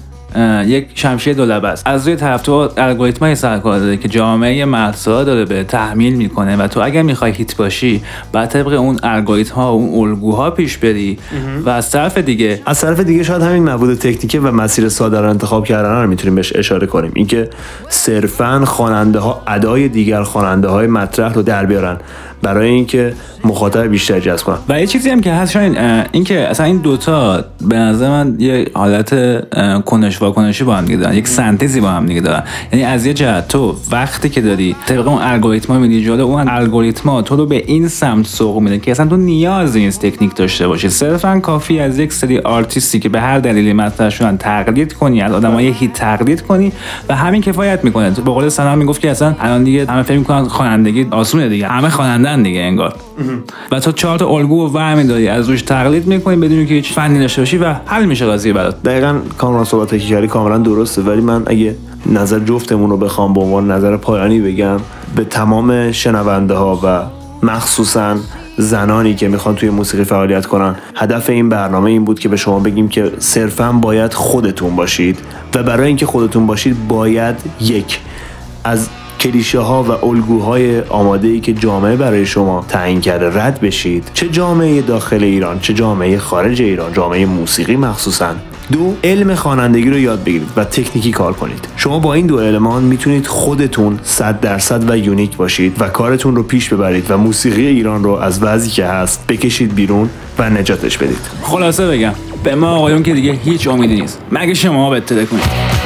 یک 0.66 0.88
شمشیر 0.94 1.34
دولبه 1.34 1.68
است. 1.68 1.86
از 1.86 2.06
روی 2.06 2.16
طرف 2.16 2.42
تو 2.42 2.68
الگوریتم 2.76 3.24
های 3.24 3.34
سرکار 3.34 3.78
داره 3.78 3.96
که 3.96 4.08
جامعه 4.08 4.64
مردسا 4.64 5.24
داره 5.24 5.44
به 5.44 5.64
تحمیل 5.64 6.14
می‌کنه 6.14 6.56
و 6.56 6.66
تو 6.66 6.80
اگر 6.80 7.02
می‌خوای 7.02 7.32
هیت 7.32 7.56
باشی 7.56 8.02
بعد 8.32 8.48
طبق 8.48 8.72
اون 8.72 8.98
الگوریتم 9.02 9.54
ها 9.54 9.70
اون 9.70 10.08
الگوها 10.08 10.50
پیش 10.50 10.76
بری 10.76 11.18
و 11.64 11.70
از 11.70 11.90
طرف 11.90 12.18
دیگه 12.18 12.60
از 12.66 12.80
طرف 12.80 13.00
دیگه 13.00 13.22
شاید 13.22 13.42
همین 13.42 13.68
مبود 13.68 13.94
تکنیکه 13.94 14.40
و 14.40 14.50
مسیر 14.50 14.88
ساده 14.88 15.20
رو 15.20 15.30
انتخاب 15.30 15.64
کردن 15.64 16.02
رو 16.02 16.08
می‌تونیم 16.08 16.34
بهش 16.34 16.56
اشاره 16.56 16.86
کنیم. 16.86 17.12
اینکه 17.14 17.50
صرفا 17.88 18.64
خواننده 18.64 19.18
ها 19.18 19.42
ادای 19.46 19.88
دیگر 19.88 20.22
خواننده 20.22 20.68
های 20.68 20.86
مطرح 20.86 21.32
رو 21.32 21.42
در 21.42 21.66
بیارن 21.66 21.96
برای 22.42 22.68
اینکه 22.68 23.14
مخاطب 23.44 23.82
بیشتر 23.82 24.20
جذب 24.20 24.44
کنن. 24.44 24.58
و 24.68 24.80
یه 24.80 24.86
چیزی 24.86 25.10
هم 25.10 25.20
که 25.20 25.32
هست 25.32 25.52
شاید 25.52 25.76
اه، 25.76 26.04
این 26.12 26.24
که 26.24 26.48
اصلا 26.48 26.66
این 26.66 26.76
دوتا 26.76 27.44
به 27.68 27.76
نظر 27.76 28.08
من 28.08 28.36
یه 28.38 28.66
حالت 28.74 29.12
اه، 29.12 29.82
کنش 30.18 30.28
واکنشی 30.28 30.64
با 30.64 30.74
هم 30.74 30.84
دیگه 30.84 30.96
دارن 30.96 31.14
یک 31.14 31.28
سنتزی 31.28 31.80
با 31.80 31.90
هم 31.90 32.06
دیگه 32.06 32.20
دارن. 32.20 32.42
یعنی 32.72 32.84
از 32.84 33.06
یه 33.06 33.14
جهت 33.14 33.48
تو 33.48 33.76
وقتی 33.90 34.28
که 34.28 34.40
داری 34.40 34.76
طبق 34.86 35.08
اون 35.08 35.22
الگوریتما 35.22 35.78
میدی 35.78 36.04
جلو 36.04 36.24
اون 36.24 36.48
الگوریتما 36.48 37.22
تو 37.22 37.36
رو 37.36 37.46
به 37.46 37.64
این 37.66 37.88
سمت 37.88 38.26
سوق 38.26 38.60
میده 38.60 38.78
که 38.78 38.90
اصلا 38.90 39.06
تو 39.06 39.16
نیاز 39.16 39.76
نیست 39.76 40.06
تکنیک 40.06 40.34
داشته 40.34 40.68
باشی. 40.68 40.88
صرفا 40.88 41.40
کافی 41.40 41.80
از 41.80 41.98
یک 41.98 42.12
سری 42.12 42.38
آرتیستی 42.38 42.98
که 42.98 43.08
به 43.08 43.20
هر 43.20 43.38
دلیلی 43.38 43.72
مطرح 43.72 44.10
شدن 44.10 44.36
تقلید 44.36 44.92
کنی 44.92 45.22
از 45.22 45.32
آدمای 45.32 45.68
هیت 45.68 45.92
تقلید 45.92 46.42
کنی 46.42 46.72
و 47.08 47.16
همین 47.16 47.42
کفایت 47.42 47.84
می‌کنه. 47.84 48.10
به 48.10 48.30
قول 48.30 48.48
سلام 48.48 48.78
می‌گفت 48.78 49.00
که 49.00 49.10
اصلا 49.10 49.34
الان 49.40 49.64
دیگه 49.64 49.86
همه 49.86 50.02
فکر 50.02 50.18
می‌کنن 50.18 50.44
خوانندگی 50.44 51.06
آسونه 51.10 51.48
دیگه 51.48 51.68
همه 51.68 51.88
خوانندن 51.88 52.42
دیگه 52.42 52.60
انگار. 52.60 52.94
و 53.70 53.80
تو 53.80 53.92
چهار 53.92 54.18
تا 54.18 54.26
الگو 54.26 54.66
و 54.66 54.72
ورمی 54.72 55.04
داری 55.04 55.28
از 55.28 55.48
روش 55.48 55.62
تقلید 55.62 56.06
می‌کنی 56.06 56.36
بدون 56.36 56.66
که 56.66 56.74
هیچ 56.74 56.92
فنی 56.92 57.18
داشته 57.18 57.42
باشی 57.42 57.58
و 57.58 57.74
حل 57.86 58.04
میشه 58.04 58.26
قضیه 58.26 58.52
برات. 58.52 58.82
دقیقا 58.82 59.20
کامران 59.38 59.64
صحبت 59.64 59.90
که 59.90 59.98
کردی 59.98 60.26
کاملا 60.26 60.58
درسته 60.58 61.02
ولی 61.02 61.20
من 61.20 61.42
اگه 61.46 61.76
نظر 62.06 62.38
جفتمون 62.38 62.90
رو 62.90 62.96
بخوام 62.96 63.34
به 63.34 63.40
عنوان 63.40 63.70
نظر 63.70 63.96
پایانی 63.96 64.40
بگم 64.40 64.80
به 65.16 65.24
تمام 65.24 65.92
شنونده 65.92 66.54
ها 66.54 66.80
و 66.84 67.02
مخصوصا 67.46 68.16
زنانی 68.58 69.14
که 69.14 69.28
می‌خوان 69.28 69.54
توی 69.54 69.70
موسیقی 69.70 70.04
فعالیت 70.04 70.46
کنن 70.46 70.74
هدف 70.94 71.30
این 71.30 71.48
برنامه 71.48 71.90
این 71.90 72.04
بود 72.04 72.18
که 72.18 72.28
به 72.28 72.36
شما 72.36 72.60
بگیم 72.60 72.88
که 72.88 73.12
صرفا 73.18 73.72
باید 73.72 74.14
خودتون 74.14 74.76
باشید 74.76 75.18
و 75.54 75.62
برای 75.62 75.86
اینکه 75.86 76.06
خودتون 76.06 76.46
باشید 76.46 76.88
باید 76.88 77.36
یک 77.60 78.00
از 78.64 78.88
کلیشه 79.20 79.58
ها 79.58 79.82
و 79.82 80.06
الگوهای 80.06 80.80
آماده 80.80 81.28
ای 81.28 81.40
که 81.40 81.52
جامعه 81.52 81.96
برای 81.96 82.26
شما 82.26 82.64
تعیین 82.68 83.00
کرده 83.00 83.42
رد 83.42 83.60
بشید. 83.60 84.10
چه 84.14 84.28
جامعه 84.28 84.82
داخل 84.82 85.24
ایران 85.24 85.60
چه 85.60 85.74
جامعه 85.74 86.18
خارج 86.18 86.62
ایران 86.62 86.92
جامعه 86.92 87.26
موسیقی 87.26 87.76
مخصوصا. 87.76 88.34
دو 88.72 88.96
علم 89.04 89.34
خوانندگی 89.34 89.90
رو 89.90 89.98
یاد 89.98 90.24
بگیرید 90.24 90.48
و 90.56 90.64
تکنیکی 90.64 91.10
کار 91.10 91.32
کنید. 91.32 91.68
شما 91.76 91.98
با 91.98 92.14
این 92.14 92.26
دو 92.26 92.36
المان 92.36 92.82
می‌تونید 92.82 93.26
خودتون 93.26 93.98
100 94.02 94.40
درصد 94.40 94.90
و 94.90 94.96
یونیک 94.96 95.36
باشید 95.36 95.76
و 95.78 95.88
کارتون 95.88 96.36
رو 96.36 96.42
پیش 96.42 96.68
ببرید 96.68 97.10
و 97.10 97.16
موسیقی 97.18 97.66
ایران 97.66 98.04
رو 98.04 98.10
از 98.10 98.42
وضعی 98.42 98.70
که 98.70 98.86
هست 98.86 99.26
بکشید 99.26 99.74
بیرون 99.74 100.10
و 100.38 100.50
نجاتش 100.50 100.98
بدید. 100.98 101.26
خلاصه 101.42 101.86
بگم 101.86 102.12
به 102.44 102.54
ما 102.54 102.70
آقایون 102.70 103.02
که 103.02 103.14
دیگه 103.14 103.32
هیچ 103.32 103.68
امیدی 103.68 104.00
نیست. 104.00 104.18
مگه 104.32 104.54
شما 104.54 104.90
بتده 104.90 105.26
کنید؟ 105.26 105.77